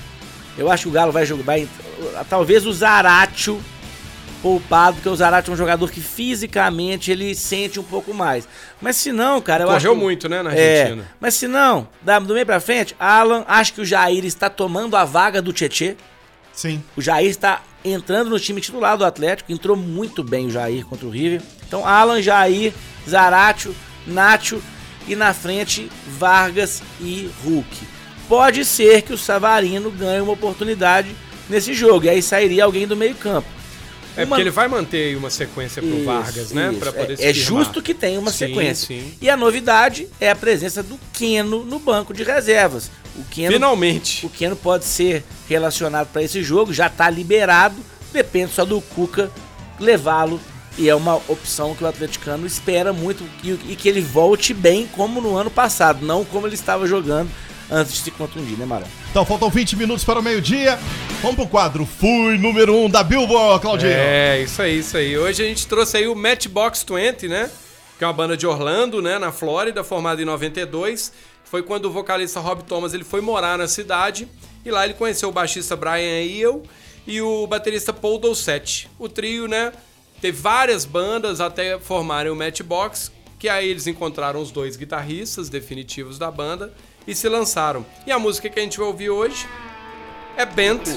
Eu 0.57 0.71
acho 0.71 0.85
que 0.85 0.89
o 0.89 0.93
Galo 0.93 1.11
vai 1.13 1.25
jogar, 1.27 1.57
talvez 2.29 2.67
o 2.67 2.73
Zaratio 2.73 3.61
poupado, 4.43 4.97
porque 4.97 5.09
o 5.09 5.15
Zaratio 5.15 5.53
é 5.53 5.55
um 5.55 5.57
jogador 5.57 5.89
que 5.91 6.01
fisicamente 6.01 7.11
ele 7.13 7.35
sente 7.35 7.79
um 7.79 7.83
pouco 7.85 8.13
mais. 8.13 8.47
Mas 8.81 8.97
se 8.97 9.13
não, 9.13 9.41
cara, 9.41 9.65
eu 9.65 9.71
acho 9.71 9.87
Correu 9.87 10.01
muito, 10.03 10.29
né, 10.29 10.43
na 10.43 10.53
É, 10.53 10.83
Argentina. 10.83 11.09
mas 11.21 11.35
se 11.35 11.47
não, 11.47 11.87
do 12.27 12.35
meio 12.35 12.45
pra 12.45 12.59
frente, 12.59 12.95
Alan, 12.99 13.45
acho 13.47 13.73
que 13.75 13.81
o 13.81 13.85
Jair 13.85 14.25
está 14.25 14.51
tomando 14.51 14.97
a 14.97 15.05
vaga 15.05 15.41
do 15.41 15.53
Tietê. 15.53 15.97
Sim. 16.53 16.83
O 16.97 17.01
Jair 17.03 17.29
está 17.31 17.63
entrando 17.85 18.31
no 18.31 18.39
time 18.39 18.61
titular 18.61 18.97
do 18.97 19.05
Atlético, 19.05 19.51
entrou 19.53 19.77
muito 19.77 20.23
bem 20.23 20.47
o 20.47 20.51
Jair 20.51 20.85
contra 20.87 21.07
o 21.07 21.11
River. 21.11 21.43
Então, 21.67 21.87
Alan, 21.87 22.21
Jair, 22.23 22.73
Zaratio, 23.09 23.75
Nacho 24.07 24.63
e 25.09 25.17
na 25.17 25.33
frente 25.35 25.91
Vargas 26.19 26.83
e 27.01 27.31
Hulk. 27.45 27.69
Pode 28.29 28.65
ser 28.65 29.03
que 29.03 29.13
o 29.13 29.19
Savarino 29.19 29.91
ganhe 29.91 30.21
uma 30.21 30.33
oportunidade 30.33 31.09
nesse 31.49 31.75
jogo, 31.75 32.07
e 32.07 32.09
aí 32.09 32.23
sairia 32.23 32.65
alguém 32.65 32.87
do 32.87 32.97
meio-campo. 32.97 33.49
É 34.17 34.25
Uma- 34.25 34.29
porque 34.37 34.43
ele 34.43 34.51
vai 34.51 34.69
manter 34.69 35.09
aí 35.09 35.17
uma 35.17 35.31
sequência 35.31 35.81
pro 35.83 35.95
Isso, 35.97 36.05
Vargas, 36.05 36.53
né? 36.53 36.69
isso. 36.71 36.79
Pra 36.79 36.93
poder 36.93 37.15
é, 37.15 37.17
se 37.17 37.25
é 37.25 37.33
justo 37.33 37.81
que 37.83 37.95
tenha 37.95 38.21
uma 38.21 38.31
Sim, 38.31 38.47
sequência. 38.49 38.87
sim. 38.87 39.15
E 39.21 39.29
a 39.31 39.37
novidade 39.37 40.07
é 40.21 40.31
a 40.31 40.37
presença 40.37 40.83
do 40.83 40.99
Keno 41.15 41.65
no 41.65 41.79
banco 41.79 42.13
de 42.13 42.23
reservas. 42.23 42.91
O 43.17 43.25
Keno, 43.25 43.53
Finalmente. 43.53 44.25
O 44.27 44.31
Keno 44.31 44.57
pode 44.57 44.85
ser 44.85 45.25
relacionado 45.49 46.09
para 46.09 46.23
esse 46.23 46.43
jogo, 46.43 46.73
já 46.73 46.87
está 46.87 47.11
liberado, 47.11 47.77
depende 48.13 48.53
só 48.53 48.65
do 48.65 48.81
Cuca 48.81 49.31
levá-lo. 49.79 50.41
E 50.79 50.89
é 50.89 50.95
uma 50.95 51.17
opção 51.29 51.75
que 51.75 51.85
o 51.85 51.87
atleticano 51.87 52.47
espera 52.47 52.95
muito 52.95 53.23
e, 53.45 53.51
e 53.73 53.77
que 53.77 53.87
ele 53.87 54.01
volte 54.01 54.55
bem 54.55 54.87
como 54.87 55.21
no 55.21 55.37
ano 55.37 55.51
passado, 55.51 56.05
não 56.05 56.25
como 56.25 56.47
ele 56.47 56.55
estava 56.55 56.87
jogando 56.87 57.31
antes 57.71 57.93
de 57.93 57.99
se 58.01 58.11
contundir, 58.11 58.57
né, 58.59 58.65
Marão? 58.65 58.87
Então, 59.11 59.25
faltam 59.25 59.51
20 59.51 59.77
minutos 59.77 60.05
para 60.05 60.19
o 60.19 60.23
meio-dia. 60.23 60.79
Vamos 61.21 61.37
pro 61.37 61.47
quadro 61.47 61.87
Fui 61.87 62.39
número 62.39 62.75
1 62.75 62.85
um 62.85 62.91
da 62.91 63.03
Billboard, 63.03 63.61
Claudinho. 63.61 63.93
É, 63.93 64.41
isso 64.43 64.61
aí, 64.63 64.79
isso 64.79 64.97
aí. 64.97 65.17
Hoje 65.17 65.43
a 65.43 65.47
gente 65.47 65.67
trouxe 65.67 65.97
aí 65.97 66.09
o 66.09 66.15
Matchbox 66.15 66.85
20, 66.89 67.29
né? 67.29 67.51
Que 67.99 68.05
é 68.05 68.07
uma 68.07 68.13
banda 68.13 68.37
de 68.37 68.47
Orlando, 68.47 69.01
né? 69.01 69.19
Na 69.19 69.31
Flórida, 69.31 69.85
formada 69.85 70.21
em 70.21 70.25
92. 70.25 71.13
Foi 71.53 71.63
quando 71.63 71.85
o 71.85 71.91
vocalista 71.91 72.41
Rob 72.41 72.63
Thomas 72.63 72.95
ele 72.95 73.05
foi 73.05 73.21
morar 73.21 73.59
na 73.59 73.69
cidade. 73.69 74.27
E 74.65 74.71
lá 74.71 74.87
ele 74.87 74.95
conheceu 74.95 75.29
o 75.29 75.33
baixista 75.33 75.77
Brian 75.77 76.23
Eel 76.23 76.63
e 77.07 77.21
o 77.21 77.47
baterista 77.47 77.93
Paul 77.93 78.19
Dowsett. 78.19 78.89
O 78.99 79.07
trio, 79.07 79.47
né? 79.47 79.71
Teve 80.19 80.41
várias 80.41 80.87
bandas 80.87 81.43
até 81.43 81.79
formarem 81.79 82.33
o 82.33 82.35
Matchbox. 82.35 83.13
Que 83.39 83.51
aí 83.51 83.69
eles 83.69 83.87
encontraram 83.87 84.41
os 84.41 84.51
dois 84.51 84.77
guitarristas 84.77 85.51
definitivos 85.51 86.19
da 86.19 86.31
banda 86.31 86.73
e 87.07 87.15
se 87.15 87.29
lançaram. 87.29 87.85
E 88.07 88.11
a 88.11 88.19
música 88.19 88.49
que 88.49 88.59
a 88.59 88.63
gente 88.63 88.79
vai 88.79 88.87
ouvir 88.87 89.11
hoje 89.11 89.47
é 90.39 90.47
Bent, 90.47 90.89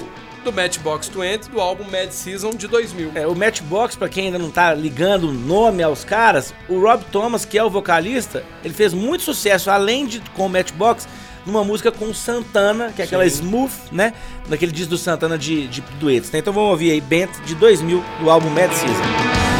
do 0.45 0.53
Matchbox 0.53 1.09
20, 1.09 1.47
do 1.49 1.59
álbum 1.59 1.83
Mad 1.85 2.11
Season 2.11 2.51
de 2.51 2.67
2000. 2.67 3.11
É, 3.15 3.25
o 3.25 3.35
Matchbox, 3.35 3.95
pra 3.95 4.07
quem 4.07 4.27
ainda 4.27 4.37
não 4.37 4.51
tá 4.51 4.73
ligando 4.73 5.27
o 5.29 5.33
nome 5.33 5.81
aos 5.81 6.03
caras, 6.03 6.53
o 6.69 6.79
Rob 6.79 7.03
Thomas, 7.11 7.43
que 7.43 7.57
é 7.57 7.63
o 7.63 7.69
vocalista, 7.69 8.43
ele 8.63 8.73
fez 8.73 8.93
muito 8.93 9.23
sucesso, 9.23 9.71
além 9.71 10.05
de 10.05 10.19
com 10.35 10.45
o 10.45 10.49
Matchbox, 10.49 11.07
numa 11.45 11.63
música 11.63 11.91
com 11.91 12.05
o 12.05 12.13
Santana, 12.13 12.93
que 12.95 13.01
é 13.01 13.05
aquela 13.05 13.23
Sim. 13.27 13.43
smooth, 13.43 13.73
né? 13.91 14.13
Daquele 14.47 14.71
disco 14.71 14.91
do 14.91 14.97
Santana 14.97 15.37
de, 15.37 15.67
de 15.67 15.81
duetos. 15.99 16.31
né? 16.31 16.39
Então 16.39 16.53
vamos 16.53 16.69
ouvir 16.69 16.91
aí 16.91 17.01
Bent 17.01 17.31
de 17.45 17.55
2000, 17.55 18.03
do 18.21 18.29
álbum 18.29 18.49
Mad 18.49 18.71
Season. 18.71 19.55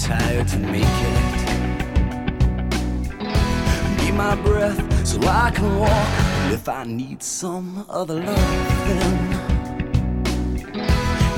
Tired 0.00 0.48
to 0.48 0.58
make 0.58 0.82
it. 0.82 1.60
be 3.98 4.10
my 4.12 4.34
breath 4.36 5.06
so 5.06 5.20
I 5.22 5.50
can 5.50 5.78
walk. 5.78 6.08
If 6.52 6.68
I 6.68 6.84
need 6.84 7.22
some 7.22 7.84
other 7.88 8.14
love, 8.14 8.86
then 8.88 9.30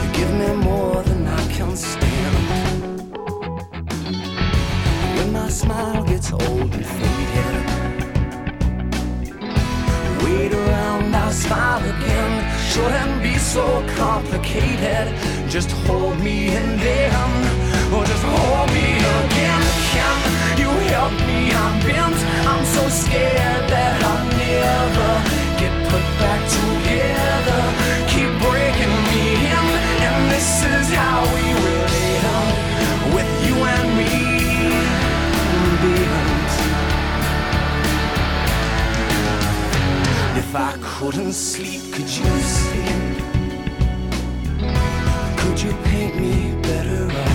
you 0.00 0.12
give 0.12 0.32
me 0.32 0.54
more 0.64 1.02
than 1.02 1.26
I 1.26 1.52
can 1.52 1.76
stand. 1.76 3.16
When 5.16 5.32
my 5.32 5.48
smile 5.48 6.04
gets 6.04 6.32
old 6.32 6.72
and 6.72 6.86
faded, 6.86 7.64
wait 10.22 10.52
around, 10.54 11.14
I'll 11.14 11.32
smile 11.32 11.82
again. 11.96 12.32
Shouldn't 12.70 13.22
be 13.22 13.36
so 13.38 13.84
complicated. 13.96 15.14
Just 15.50 15.70
hold 15.86 16.18
me 16.20 16.56
in 16.56 16.78
then 16.78 17.71
or 17.94 18.04
just 18.04 18.24
hold 18.24 18.68
me 18.72 18.96
again. 18.96 19.62
Can 19.92 20.16
you 20.62 20.70
help 20.92 21.12
me? 21.28 21.52
I'm 21.52 21.74
bent. 21.84 22.18
I'm 22.50 22.64
so 22.76 22.88
scared 22.88 23.64
that 23.68 23.94
I'll 24.10 24.26
never 24.48 25.12
get 25.60 25.74
put 25.90 26.06
back 26.22 26.40
together. 26.58 27.62
Keep 28.12 28.32
breaking 28.44 28.94
me 29.10 29.24
in, 29.56 29.66
and 30.08 30.20
this 30.32 30.48
is 30.74 30.86
how 31.00 31.20
we 31.36 31.46
will 31.60 31.88
end 32.08 32.52
with 33.14 33.32
you 33.46 33.56
and 33.76 33.88
me. 33.98 34.12
Bent. 35.82 36.52
If 40.42 40.50
I 40.54 40.72
couldn't 40.80 41.34
sleep, 41.34 41.82
could 41.92 42.10
you 42.18 42.30
sleep? 42.56 43.12
Could 45.38 45.58
you 45.60 45.72
paint 45.84 46.14
me 46.16 46.34
better 46.62 47.31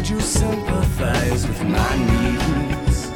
off? 0.00 0.06
Could 0.06 0.08
you 0.08 0.20
sympathize 0.20 1.46
with 1.46 1.62
my 1.64 1.96
needs? 1.98 3.10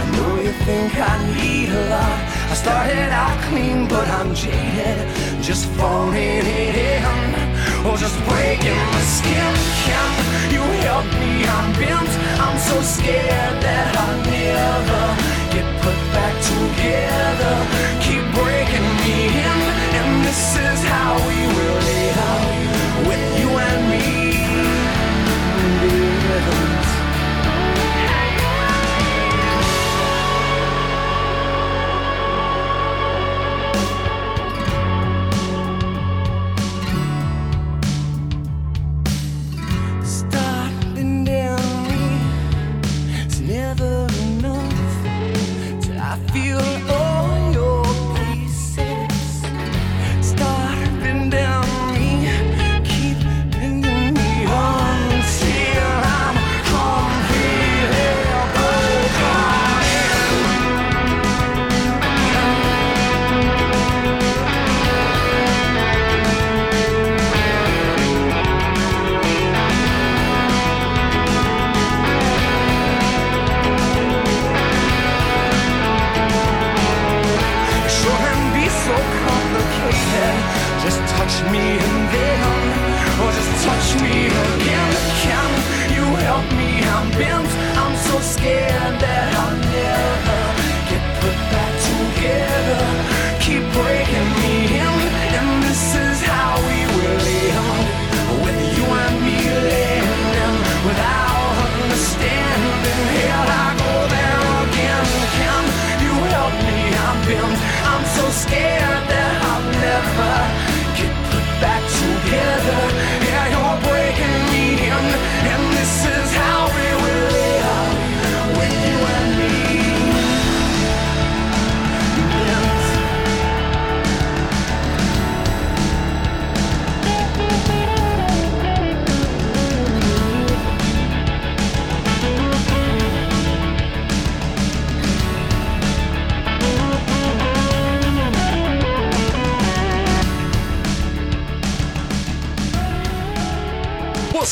I 0.00 0.10
know 0.16 0.40
you 0.40 0.52
think 0.66 0.92
I 0.98 1.16
need 1.36 1.68
a 1.68 1.88
lot. 1.90 2.18
I 2.50 2.54
started 2.54 3.10
out 3.10 3.38
clean, 3.48 3.88
but 3.88 4.08
I'm 4.08 4.34
jaded. 4.34 4.98
Just 5.42 5.66
phoning 5.78 6.44
it 6.44 6.74
in, 6.74 7.04
or 7.86 7.96
just 7.96 8.18
breaking 8.28 8.76
my 8.76 9.02
skin. 9.02 9.54
Can 9.86 10.50
you 10.50 10.64
help 10.86 11.06
me? 11.20 11.46
I'm 11.46 11.72
bent. 11.74 12.12
I'm 12.40 12.58
so 12.58 12.80
scared 12.82 13.62
that 13.62 13.96
I'll 14.02 14.22
never 14.26 15.04
get 15.54 15.66
put 15.82 15.98
back 16.14 16.34
together. 16.52 17.54
Keep 18.02 18.24
breaking 18.34 18.88
me 19.02 19.16
in, 19.38 19.58
and 19.98 20.24
this 20.24 20.56
is 20.56 20.82
how 20.84 21.14
we 21.28 21.41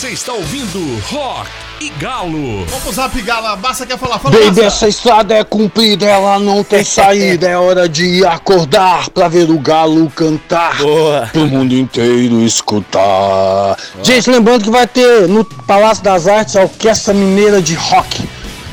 Você 0.01 0.09
está 0.12 0.32
ouvindo 0.32 0.98
Rock 1.11 1.51
e 1.78 1.90
Galo. 1.90 2.64
Vamos 2.64 2.84
pro 2.84 2.90
Zap 2.90 3.20
Gala. 3.20 3.55
Massa 3.57 3.84
quer 3.84 3.98
falar? 3.98 4.18
Fala, 4.18 4.34
Baby, 4.34 4.62
essa 4.62 4.88
estrada 4.88 5.34
é 5.34 5.44
comprida, 5.44 6.07
ela 6.07 6.38
não 6.38 6.64
tem 6.64 6.82
saída. 6.88 7.46
É 7.46 7.59
hora 7.59 7.86
de 7.86 8.24
acordar 8.24 9.11
pra 9.11 9.28
ver 9.28 9.51
o 9.51 9.59
galo 9.59 10.09
cantar. 10.09 10.78
Boa. 10.78 11.28
Pro 11.30 11.46
mundo 11.46 11.74
inteiro 11.74 12.40
escutar. 12.40 13.76
Gente, 14.03 14.30
lembrando 14.30 14.64
que 14.64 14.70
vai 14.70 14.86
ter 14.86 15.28
no 15.28 15.44
Palácio 15.44 16.03
das 16.03 16.26
Artes 16.26 16.57
a 16.57 16.62
Orquestra 16.62 17.12
Mineira 17.12 17.61
de 17.61 17.74
Rock. 17.74 18.26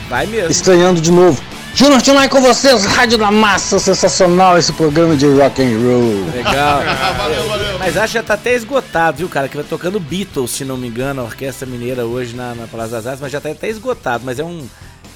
Vai 0.10 0.26
mesmo. 0.28 0.50
Estreando 0.50 1.02
de 1.02 1.12
novo. 1.12 1.42
Júnior 1.78 2.02
Tinai 2.02 2.28
com 2.28 2.42
vocês, 2.42 2.86
Rádio 2.86 3.20
da 3.20 3.30
Massa, 3.30 3.78
sensacional 3.78 4.58
esse 4.58 4.74
programa 4.74 5.16
de 5.16 5.28
rock 5.28 5.62
and 5.62 5.78
roll. 5.78 6.26
Legal. 6.34 6.82
valeu, 7.16 7.48
valeu. 7.48 7.78
Mas 7.78 7.96
acho 7.96 8.14
que 8.14 8.18
já 8.18 8.24
tá 8.24 8.34
até 8.34 8.56
esgotado, 8.56 9.20
viu, 9.20 9.30
cara? 9.30 9.48
Que 9.48 9.56
vai 9.56 9.64
tocando 9.64 10.00
Beatles, 10.00 10.50
se 10.50 10.66
não 10.66 10.76
me 10.76 10.88
engano, 10.88 11.22
a 11.22 11.26
Orquestra 11.26 11.68
Mineira 11.68 12.04
hoje 12.04 12.36
na, 12.36 12.56
na 12.56 12.66
Palácio 12.66 12.94
das 12.94 13.06
Artes, 13.06 13.22
mas 13.22 13.32
já 13.32 13.40
tá 13.40 13.52
até 13.52 13.70
esgotado. 13.70 14.24
Mas 14.26 14.40
é 14.40 14.44
um, 14.44 14.68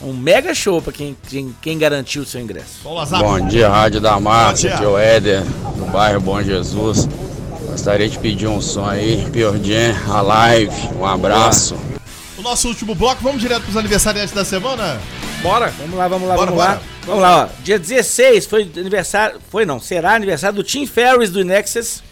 um 0.03 0.13
mega 0.13 0.53
show 0.53 0.79
pra 0.79 0.93
quem, 0.93 1.17
quem, 1.27 1.55
quem 1.59 1.79
garantiu 1.79 2.21
o 2.21 2.25
seu 2.27 2.39
ingresso. 2.39 2.81
Bom 2.83 3.47
dia, 3.47 3.67
Rádio 3.67 3.99
da 3.99 4.19
Massa, 4.19 4.51
Bom 4.51 4.57
dia. 4.59 4.75
aqui 4.75 4.83
é 4.83 4.87
o 4.87 4.99
Éder, 4.99 5.41
do 5.41 5.91
bairro 5.91 6.21
Bom 6.21 6.43
Jesus. 6.43 7.09
Gostaria 7.71 8.07
de 8.07 8.19
pedir 8.19 8.45
um 8.45 8.61
som 8.61 8.85
aí, 8.85 9.25
Jam, 9.33 10.15
a 10.15 10.21
live, 10.21 10.89
um 10.95 11.07
abraço. 11.07 11.75
O 12.37 12.43
nosso 12.43 12.67
último 12.67 12.93
bloco, 12.93 13.23
vamos 13.23 13.41
direto 13.41 13.63
pros 13.63 13.77
aniversariantes 13.77 14.35
da 14.35 14.45
semana? 14.45 15.01
Bora. 15.41 15.69
Vamos 15.79 15.97
lá, 15.97 16.07
vamos 16.07 16.27
lá, 16.27 16.35
Bora, 16.35 16.51
vamos 16.51 16.63
bora. 16.63 16.73
lá. 16.75 16.81
Vamos 17.05 17.21
lá, 17.21 17.43
ó. 17.45 17.63
Dia 17.63 17.79
16 17.79 18.45
foi 18.45 18.69
aniversário. 18.77 19.39
Foi 19.49 19.65
não, 19.65 19.79
será 19.79 20.13
aniversário 20.13 20.55
do 20.57 20.63
Tim 20.63 20.85
Ferriss 20.85 21.31
do 21.31 21.43
Nexus. 21.43 22.03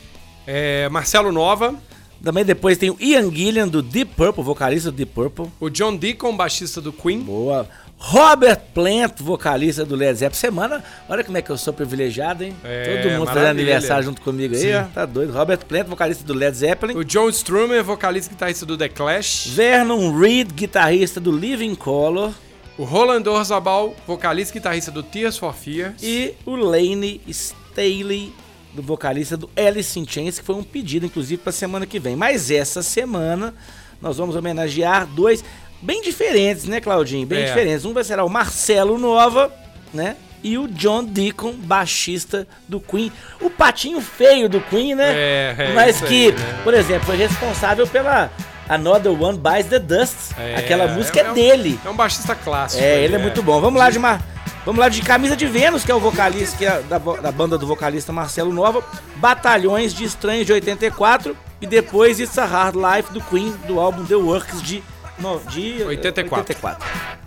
É, 0.48 0.90
Marcelo 0.90 1.32
Nova, 1.32 1.76
Também 2.24 2.44
depois 2.44 2.78
tem 2.78 2.90
o 2.90 2.98
Ian 3.00 3.32
Gillian 3.32 3.68
do 3.68 3.84
Deep 3.84 4.14
Purple, 4.16 4.44
vocalista 4.44 4.90
do 4.92 4.98
Deep 4.98 5.12
Purple. 5.14 5.46
o 5.60 5.70
John 5.70 5.96
Deacon, 5.96 6.36
baixista 6.36 6.82
do 6.82 6.92
Queen. 6.92 7.20
Boa. 7.22 7.68
Robert 8.02 8.60
Plant, 8.74 9.20
vocalista 9.20 9.86
do 9.86 9.96
Led 9.96 10.18
Zeppelin. 10.18 10.40
Semana, 10.40 10.84
olha 11.08 11.24
como 11.24 11.38
é 11.38 11.42
que 11.42 11.50
eu 11.52 11.58
sou 11.58 11.72
privilegiado, 11.74 12.44
hein? 12.46 12.56
É, 12.64 12.84
Todo 12.98 13.12
mundo 13.12 13.26
fazendo 13.28 13.42
maravilha. 13.44 13.64
aniversário 13.74 14.04
junto 14.06 14.22
comigo 14.22 14.56
aí, 14.56 14.74
ó. 14.76 14.84
Tá 14.86 15.06
doido. 15.06 15.34
Robert 15.34 15.60
Plant, 15.68 15.86
vocalista 15.88 16.24
do 16.24 16.34
Led 16.34 16.56
Zeppelin. 16.58 16.96
O 16.96 17.04
John 17.06 17.30
Strummer, 17.30 17.84
vocalista 17.84 18.32
e 18.32 18.34
guitarrista 18.36 18.66
do 18.66 18.76
The 18.78 18.90
Clash. 18.90 19.48
Vernon 19.50 20.18
Reed, 20.18 20.52
guitarrista 20.54 21.20
do 21.20 21.32
Living 21.32 21.76
Color. 21.76 22.32
O 22.80 22.86
Roland 22.86 23.28
Orzabal, 23.28 23.94
vocalista 24.08 24.54
e 24.56 24.58
guitarrista 24.58 24.90
do 24.90 25.04
Tears 25.04 25.38
for 25.38 25.54
Fears. 25.54 26.02
E 26.02 26.34
o 26.46 26.56
Lane 26.56 27.20
Staley, 27.28 28.34
do 28.74 28.82
vocalista 28.82 29.36
do 29.36 29.50
Alice 29.54 30.00
in 30.00 30.08
Chains, 30.08 30.40
que 30.40 30.46
foi 30.46 30.56
um 30.56 30.64
pedido, 30.64 31.06
inclusive, 31.06 31.42
pra 31.42 31.52
semana 31.52 31.86
que 31.86 32.00
vem. 32.00 32.16
Mas 32.16 32.50
essa 32.50 32.82
semana 32.82 33.54
nós 34.02 34.16
vamos 34.16 34.34
homenagear 34.38 35.06
dois 35.06 35.44
bem 35.82 36.02
diferentes, 36.02 36.64
né, 36.64 36.80
Claudinho? 36.80 37.28
Bem 37.28 37.42
É. 37.42 37.46
diferentes. 37.48 37.84
Um 37.84 37.92
vai 37.92 38.06
ser 38.06 38.18
o 38.22 38.30
Marcelo 38.30 38.98
Nova, 38.98 39.54
né? 39.94 40.16
E 40.42 40.58
o 40.58 40.66
John 40.70 41.04
Deacon, 41.04 41.52
baixista 41.52 42.48
do 42.66 42.80
Queen. 42.80 43.12
O 43.42 43.50
patinho 43.50 44.00
feio 44.00 44.48
do 44.48 44.62
Queen, 44.62 44.96
né? 44.96 45.12
É, 45.14 45.56
é 45.58 45.74
Mas 45.74 46.00
que, 46.00 46.28
aí, 46.28 46.32
né? 46.32 46.62
por 46.64 46.74
exemplo, 46.74 47.08
foi 47.08 47.18
responsável 47.18 47.86
pela 47.86 48.32
Another 48.70 49.12
One 49.12 49.38
Buys 49.38 49.66
the 49.66 49.80
Dust. 49.80 50.32
É, 50.38 50.58
Aquela 50.58 50.84
é 50.84 50.94
música 50.94 51.20
é, 51.20 51.24
é, 51.24 51.34
dele. 51.34 51.80
É 51.84 51.90
um 51.90 51.96
baixista 51.96 52.36
clássico. 52.36 52.84
É, 52.84 52.88
é, 52.88 53.04
ele 53.04 53.16
é, 53.16 53.18
muito 53.18 53.42
bom. 53.42 53.60
Vamos 53.60 53.80
lá, 53.80 53.90
Gilmar. 53.90 54.22
Vamos 54.66 54.80
lá 54.80 54.88
de 54.88 55.02
Camisa 55.02 55.36
de 55.36 55.48
Vênus, 55.48 55.84
que 55.84 55.92
é 55.92 55.96
o 55.96 56.00
vocalista 56.00 56.56
que 56.56 56.66
é 56.66 56.82
da, 56.84 56.98
da 56.98 57.32
banda 57.32 57.58
do 57.58 57.66
vocalista 57.66 58.14
Marcelo 58.14 58.54
Nova, 58.54 58.84
Batalhões 59.16 59.94
de 59.94 60.04
Estranhos 60.04 60.46
de 60.46 60.54
84 60.54 61.36
e 61.62 61.66
depois 61.66 62.20
It's 62.20 62.38
a 62.38 62.46
Hard 62.46 62.76
Life 62.76 63.12
do 63.12 63.22
Queen 63.22 63.52
do 63.66 63.80
álbum 63.80 64.06
The 64.06 64.16
Works 64.16 64.62
de, 64.62 64.84
no, 65.18 65.40
de 65.40 65.82
eh, 65.82 65.86
84. 65.86 66.40
84. 66.40 67.19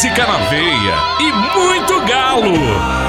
música 0.00 0.26
na 0.26 0.38
veia 0.48 0.94
e 1.20 1.30
muito 1.58 2.00
galo. 2.06 3.00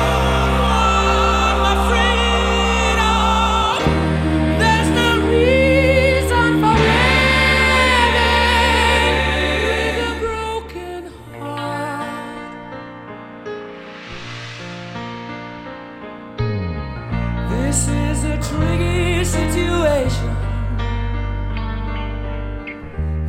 Situation. 19.24 20.36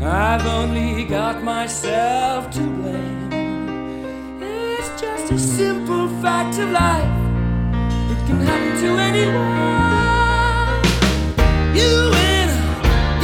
I've 0.03 0.47
only 0.47 1.05
got 1.05 1.45
myself 1.45 2.51
to 2.51 2.61
blame. 2.61 3.22
back 6.43 6.55
to 6.55 6.65
life. 6.67 7.05
It 8.11 8.27
can 8.27 8.41
happen 8.41 8.73
to 8.83 8.89
anyone. 9.09 9.43
You 11.79 11.93
win, 12.15 12.49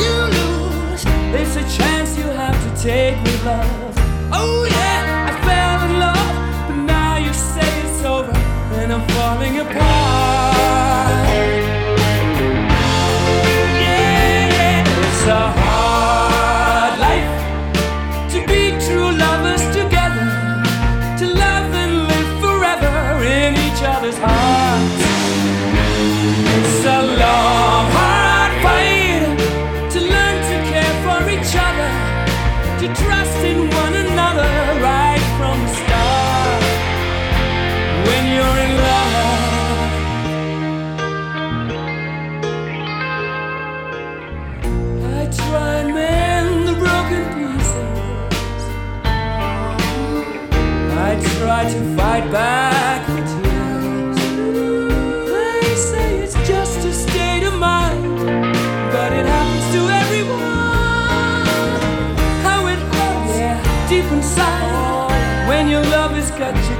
you 0.00 0.12
lose. 0.36 1.02
It's 1.40 1.56
a 1.56 1.64
chance 1.78 2.16
you 2.16 2.24
have 2.24 2.56
to 2.64 2.82
take 2.82 3.16
with 3.24 3.44
love. 3.44 3.94
Oh 4.32 4.66
yeah, 4.70 5.30
I 5.30 5.32
fell 5.46 5.80
in 5.88 5.98
love, 5.98 6.68
but 6.68 6.78
now 6.84 7.16
you 7.16 7.32
say 7.32 7.70
it's 7.86 8.04
over, 8.04 8.36
and 8.80 8.92
I'm 8.92 9.04
falling 9.08 9.58
apart. 9.58 10.17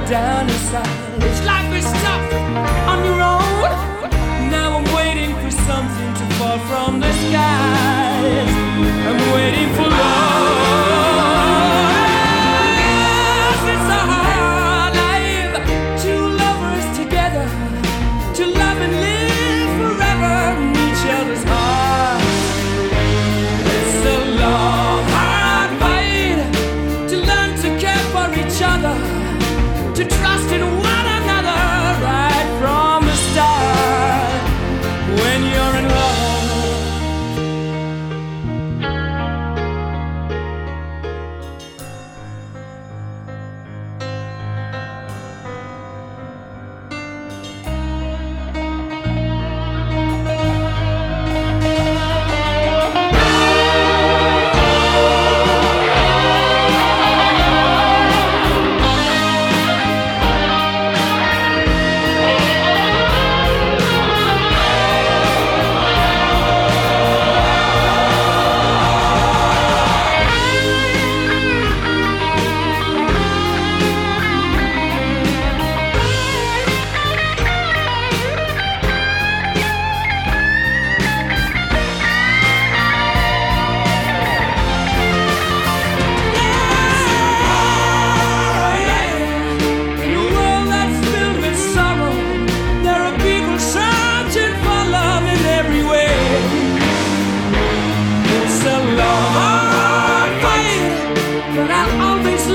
down 0.09 0.49
inside. 0.49 1.08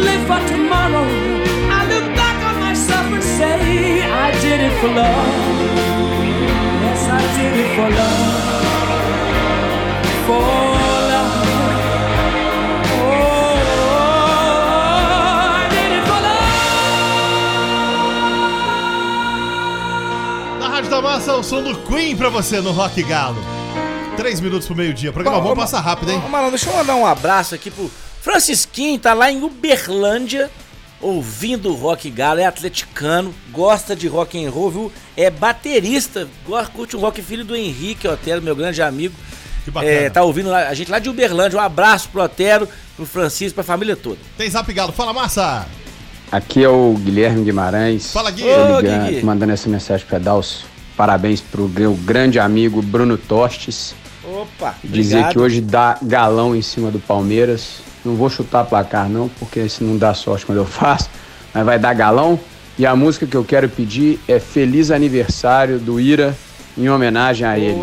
live 0.05 0.26
for 0.26 0.40
tomorrow. 0.46 1.07
I 1.78 1.80
look 1.88 2.07
back 2.14 2.36
on 2.44 2.61
myself 2.61 3.07
and 3.12 3.22
say, 3.22 4.02
I 4.02 4.30
did 4.40 4.61
it 4.61 4.74
for 4.80 4.88
love. 4.88 5.28
Yes, 6.84 7.09
I 7.09 7.20
did 7.36 7.55
it 7.62 7.70
for 7.76 7.88
love. 7.90 8.44
For 10.26 10.40
oh, 10.40 10.74
Na 20.61 20.68
Rádio 20.68 20.90
da 20.90 21.00
Massa, 21.02 21.34
o 21.34 21.42
som 21.42 21.62
do 21.62 21.76
Queen 21.82 22.16
pra 22.16 22.28
você 22.28 22.61
no 22.61 22.72
Rock 22.72 23.02
Galo. 23.02 23.42
Três 24.16 24.40
minutos 24.40 24.66
pro 24.66 24.76
meio-dia. 24.76 25.12
Programa 25.12 25.40
bom, 25.40 25.57
passa 25.57 25.80
rápido, 25.80 26.12
hein? 26.12 26.22
Ô, 26.24 26.28
Marão, 26.28 26.50
deixa 26.50 26.70
eu 26.70 26.76
mandar 26.76 26.94
um 26.94 27.07
abraço 27.07 27.55
aqui 27.55 27.70
pro 27.70 27.90
Francisquinho, 28.24 28.98
tá 28.98 29.12
lá 29.12 29.30
em 29.30 29.42
Uberlândia, 29.42 30.50
ouvindo 30.98 31.68
o 31.68 31.74
Rock 31.74 32.08
Galo, 32.08 32.40
é 32.40 32.46
atleticano, 32.46 33.34
gosta 33.52 33.94
de 33.94 34.08
rock 34.08 34.42
and 34.42 34.50
roll, 34.50 34.70
viu? 34.70 34.92
É 35.14 35.28
baterista, 35.28 36.26
gosta, 36.46 36.72
curte 36.72 36.96
um 36.96 37.00
rock 37.00 37.20
filho 37.20 37.44
do 37.44 37.54
Henrique 37.54 38.08
Otero, 38.08 38.40
meu 38.40 38.56
grande 38.56 38.80
amigo. 38.80 39.14
Que 39.62 39.70
bacana. 39.70 39.92
É, 39.92 40.08
tá 40.08 40.22
ouvindo 40.22 40.48
lá- 40.48 40.68
a 40.68 40.72
gente 40.72 40.90
lá 40.90 40.98
de 40.98 41.10
Uberlândia. 41.10 41.58
Um 41.58 41.62
abraço 41.62 42.08
pro 42.08 42.22
Otero, 42.22 42.66
pro 42.96 43.04
Francisco, 43.04 43.56
pra 43.56 43.62
família 43.64 43.94
toda. 43.94 44.16
Tem 44.38 44.48
Zap 44.48 44.72
Galo. 44.72 44.92
Fala, 44.92 45.12
Massa. 45.12 45.66
Aqui 46.32 46.64
é 46.64 46.68
o 46.68 46.94
Guilherme 46.98 47.44
Guimarães. 47.44 48.10
Fala, 48.10 48.30
Gui. 48.30 48.42
Ô, 48.44 48.80
ligando- 48.80 49.04
Gui, 49.10 49.16
Gui. 49.16 49.22
mandando 49.22 49.52
essa 49.52 49.68
mensagem 49.68 50.06
pra 50.06 50.18
dar 50.18 50.34
os 50.36 50.64
parabéns 50.96 51.42
pro 51.42 51.68
meu 51.68 51.92
grande 51.92 52.38
amigo 52.38 52.80
Bruno 52.80 53.18
Tostes. 53.18 53.94
Opa, 54.24 54.74
Dizer 54.82 55.16
obrigado. 55.16 55.32
que 55.32 55.38
hoje 55.38 55.60
dá 55.60 55.98
galão 56.00 56.56
em 56.56 56.62
cima 56.62 56.90
do 56.90 56.98
Palmeiras. 56.98 57.82
Não 58.05 58.14
vou 58.14 58.28
chutar 58.28 58.64
placar 58.64 59.09
não, 59.09 59.28
porque 59.28 59.61
isso 59.61 59.82
não 59.82 59.96
dá 59.96 60.12
sorte 60.14 60.44
quando 60.44 60.59
eu 60.59 60.66
faço, 60.66 61.09
mas 61.52 61.64
vai 61.64 61.78
dar 61.78 61.94
galão. 61.94 62.38
E 62.76 62.84
a 62.84 62.96
música 62.96 63.26
que 63.26 63.36
eu 63.36 63.44
quero 63.44 63.68
pedir 63.68 64.18
é 64.26 64.40
Feliz 64.40 64.90
Aniversário 64.90 65.78
do 65.78 66.00
Ira, 66.00 66.34
em 66.76 66.88
homenagem 66.88 67.46
a 67.46 67.59
ele. 67.59 67.80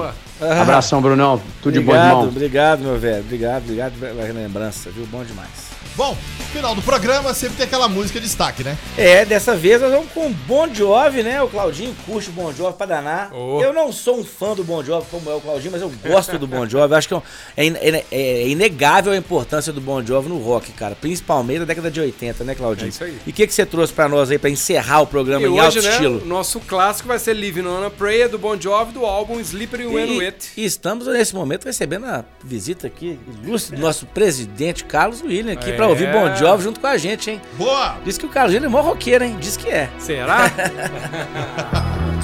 Abração, 0.60 1.02
Brunão. 1.02 1.42
Tudo 1.62 1.74
de 1.74 1.80
bom, 1.80 1.92
obrigado, 1.92 2.10
irmão. 2.10 2.28
Obrigado, 2.28 2.80
meu 2.82 3.00
velho. 3.00 3.22
Obrigado, 3.22 3.64
obrigado 3.64 3.94
pela 4.00 4.24
lembrança, 4.34 4.90
viu? 4.90 5.06
Bom 5.06 5.24
demais. 5.24 5.71
Bom, 5.96 6.16
final 6.54 6.74
do 6.74 6.82
programa 6.82 7.34
sempre 7.34 7.58
tem 7.58 7.66
aquela 7.66 7.88
música 7.90 8.20
de 8.20 8.26
destaque, 8.26 8.64
né? 8.64 8.78
É, 8.98 9.26
dessa 9.26 9.56
vez 9.56 9.82
nós 9.82 9.92
vamos 9.92 10.10
com 10.12 10.28
o 10.28 10.30
Bon 10.30 10.74
Jovi, 10.74 11.22
né? 11.22 11.42
O 11.44 11.50
Claudinho 11.50 11.94
curte 12.06 12.30
o 12.30 12.32
Bon 12.32 12.52
Jovi 12.54 12.74
pra 12.78 12.86
danar. 12.86 13.30
Eu 13.34 13.74
não 13.74 13.92
sou 13.92 14.20
um 14.20 14.24
fã 14.24 14.56
do 14.56 14.64
Bon 14.64 14.82
Jovi 14.84 15.06
como 15.12 15.30
é 15.30 15.36
o 15.36 15.42
Claudinho, 15.42 15.72
mas 15.74 15.82
eu 15.82 15.92
gosto 16.08 16.40
do 16.40 16.48
Bon 16.48 16.66
Jovi. 16.68 16.92
Eu 16.94 16.98
acho 16.98 17.08
que 17.10 17.14
é, 17.14 17.22
é 17.58 17.66
in- 17.66 17.76
é- 17.78 18.06
é 18.12 18.48
inegável 18.48 19.12
a 19.12 19.18
importância 19.18 19.72
do 19.74 19.82
Bon 19.82 20.04
Jovi 20.04 20.30
no 20.30 20.38
rock, 20.40 20.72
cara. 20.72 20.96
Principalmente 20.96 21.60
na 21.60 21.66
década 21.66 21.92
de 21.92 22.00
80, 22.00 22.44
né, 22.46 22.56
Claudinho? 22.56 22.88
É 22.88 22.90
isso 22.90 23.04
aí. 23.04 23.18
E 23.28 23.30
o 23.30 23.34
que, 23.34 23.46
que 23.46 23.54
você 23.54 23.66
trouxe 23.66 23.92
pra 23.92 24.08
nós 24.08 24.32
aí 24.32 24.40
pra 24.40 24.50
encerrar 24.50 25.02
o 25.02 25.08
programa 25.08 25.46
E 25.46 25.50
em 25.50 25.60
alto 25.60 25.78
hoje, 25.78 25.88
né, 25.88 25.94
estilo? 25.94 26.22
o 26.22 26.26
nosso 26.26 26.60
clássico 26.62 27.08
vai 27.10 27.20
ser 27.20 27.34
Living 27.34 27.68
on 27.68 27.86
a 27.86 27.90
Prayer 27.90 28.30
do 28.30 28.40
Bon 28.40 28.60
Jovi 28.60 28.94
do 28.94 29.06
álbum 29.06 29.40
Slippery 29.42 29.88
When 29.88 30.16
E, 30.16 30.18
Wet. 30.20 30.52
e 30.56 30.64
estamos 30.66 31.06
nesse 31.08 31.36
momento 31.36 31.66
recebendo 31.66 32.06
a 32.06 32.24
visita 32.44 32.88
aqui 32.88 33.20
ilustre 33.44 33.76
do 33.76 33.82
nosso 33.82 34.06
presidente 34.06 34.86
Carlos 34.86 35.22
William 35.22 35.54
aqui 35.54 35.72
É. 35.72 35.81
pra 35.82 35.88
ouvir 35.88 36.12
Bon 36.12 36.36
Jovi 36.36 36.64
junto 36.64 36.80
com 36.80 36.86
a 36.86 36.96
gente, 36.96 37.32
hein? 37.32 37.42
Boa! 37.58 37.96
Diz 38.06 38.16
que 38.16 38.26
o 38.26 38.30
Carlos 38.30 38.54
William 38.54 38.68
é 38.68 38.70
mó 38.70 38.82
roqueiro, 38.82 39.24
hein? 39.24 39.36
Diz 39.40 39.58
que 39.58 39.68
é. 39.68 39.90
Será? 39.98 40.42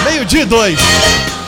Meio-dia 0.05 0.43
e 0.43 0.45
dois. 0.45 0.79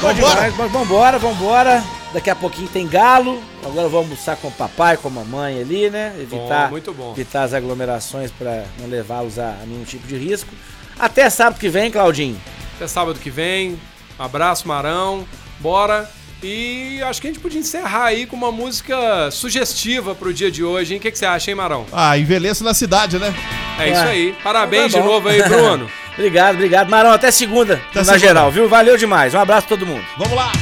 Vambora? 0.01 0.15
demais, 0.15 0.57
mas 0.57 0.73
vambora, 0.73 1.19
vambora. 1.19 1.85
Daqui 2.13 2.31
a 2.31 2.37
pouquinho 2.37 2.69
tem 2.69 2.87
galo. 2.87 3.43
Agora 3.65 3.87
eu 3.87 3.91
vou 3.91 4.01
almoçar 4.01 4.37
com 4.37 4.49
o 4.49 4.53
papai, 4.53 4.97
com 4.97 5.09
a 5.09 5.11
mamãe 5.11 5.61
ali, 5.61 5.91
né? 5.91 6.15
Evitar, 6.19 6.65
Bom, 6.67 6.71
muito 6.71 6.93
bom. 6.93 7.13
evitar 7.13 7.43
as 7.43 7.53
aglomerações 7.53 8.31
pra 8.31 8.65
não 8.79 8.89
levá-los 8.89 9.39
a, 9.39 9.57
a 9.63 9.67
nenhum 9.67 9.85
tipo 9.85 10.07
de 10.07 10.17
risco. 10.17 10.51
Até 10.99 11.29
sábado 11.29 11.59
que 11.59 11.69
vem, 11.69 11.91
Claudinho. 11.91 12.41
Até 12.77 12.89
sábado 12.89 13.19
que 13.19 13.31
vem. 13.31 13.79
Um 14.19 14.23
abraço, 14.25 14.67
Marão. 14.67 15.27
Bora. 15.61 16.11
E 16.43 17.01
acho 17.03 17.21
que 17.21 17.27
a 17.27 17.31
gente 17.31 17.41
podia 17.41 17.59
encerrar 17.59 18.05
aí 18.05 18.27
com 18.27 18.37
uma 18.37 18.53
música 18.53 19.31
sugestiva 19.31 20.15
pro 20.15 20.33
dia 20.33 20.51
de 20.51 20.63
hoje, 20.63 20.95
hein? 20.95 20.99
O 20.99 21.03
que, 21.03 21.11
que 21.11 21.19
você 21.19 21.27
acha, 21.27 21.51
hein, 21.51 21.57
Marão? 21.57 21.85
Ah, 21.93 22.17
envelheço 22.17 22.63
na 22.63 22.75
cidade, 22.75 23.19
né? 23.19 23.35
É 23.79 23.91
isso 23.91 24.01
Ué. 24.03 24.11
aí. 24.11 24.35
Parabéns 24.43 24.93
Tá 24.93 25.01
de 25.01 25.05
novo 25.05 25.29
aí, 25.29 25.43
Bruno. 25.43 25.91
obrigado, 26.17 26.55
obrigado. 26.55 26.89
Marão, 26.89 27.11
até 27.11 27.31
segunda, 27.31 27.81
na 27.95 28.05
segunda. 28.05 28.19
geral, 28.19 28.51
viu? 28.53 28.69
Valeu 28.69 28.97
demais. 28.97 29.35
Um 29.35 29.41
abraço 29.41 29.67
pra 29.67 29.77
todo 29.77 29.87
mundo. 29.87 30.05
Vamos 30.17 30.35
lá. 30.35 30.53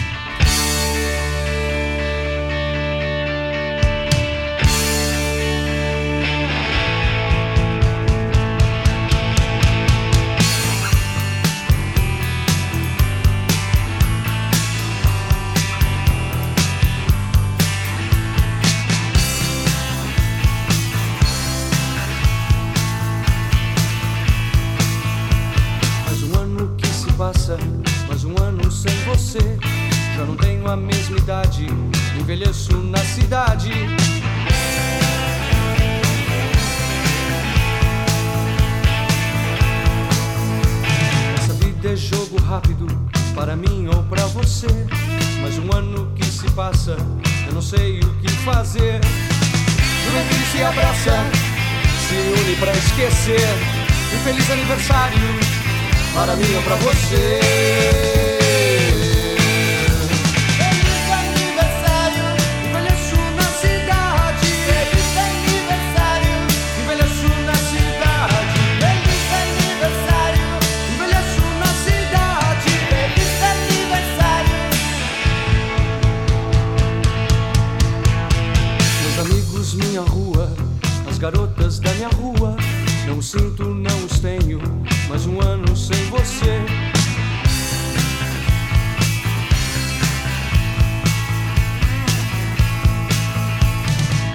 Não 83.06 83.22
sinto, 83.22 83.64
não 83.64 84.04
os 84.04 84.18
tenho, 84.18 84.60
mais 85.08 85.26
um 85.26 85.40
ano 85.40 85.76
sem 85.76 85.96
você. 86.06 86.60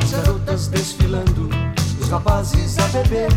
As 0.01 0.11
garotas 0.11 0.67
desfilando, 0.69 1.49
os 1.99 2.09
rapazes 2.09 2.79
a 2.79 2.87
beber. 2.87 3.29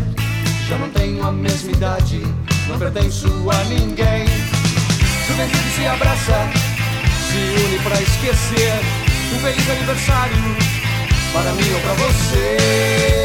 Já 0.69 0.77
não 0.77 0.89
tenho 0.91 1.21
a 1.27 1.31
mesma 1.33 1.71
idade, 1.71 2.21
não 2.69 2.79
pertenço 2.79 3.27
a 3.51 3.63
ninguém. 3.65 4.25
Juventude 5.27 5.69
se 5.75 5.85
abraça, 5.85 6.49
se 7.29 7.65
une 7.65 7.79
pra 7.79 8.01
esquecer. 8.01 8.73
Um 9.33 9.39
feliz 9.39 9.69
aniversário 9.69 10.37
para 11.33 11.51
mim 11.51 11.73
ou 11.73 11.79
pra 11.81 11.93
você. 11.93 13.24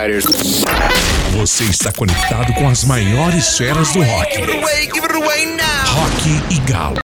Fighters. 0.00 0.24
Você 1.32 1.64
está 1.64 1.92
conectado 1.92 2.54
com 2.54 2.66
as 2.68 2.84
maiores 2.84 3.58
feras 3.58 3.92
do 3.92 4.02
rock. 4.02 4.34
Give 4.34 4.50
it 4.50 4.58
away, 4.58 4.86
give 4.86 5.04
it 5.04 5.14
away 5.14 5.44
now. 5.44 5.64
Rock 5.94 6.54
e 6.54 6.58
Galo. 6.60 6.94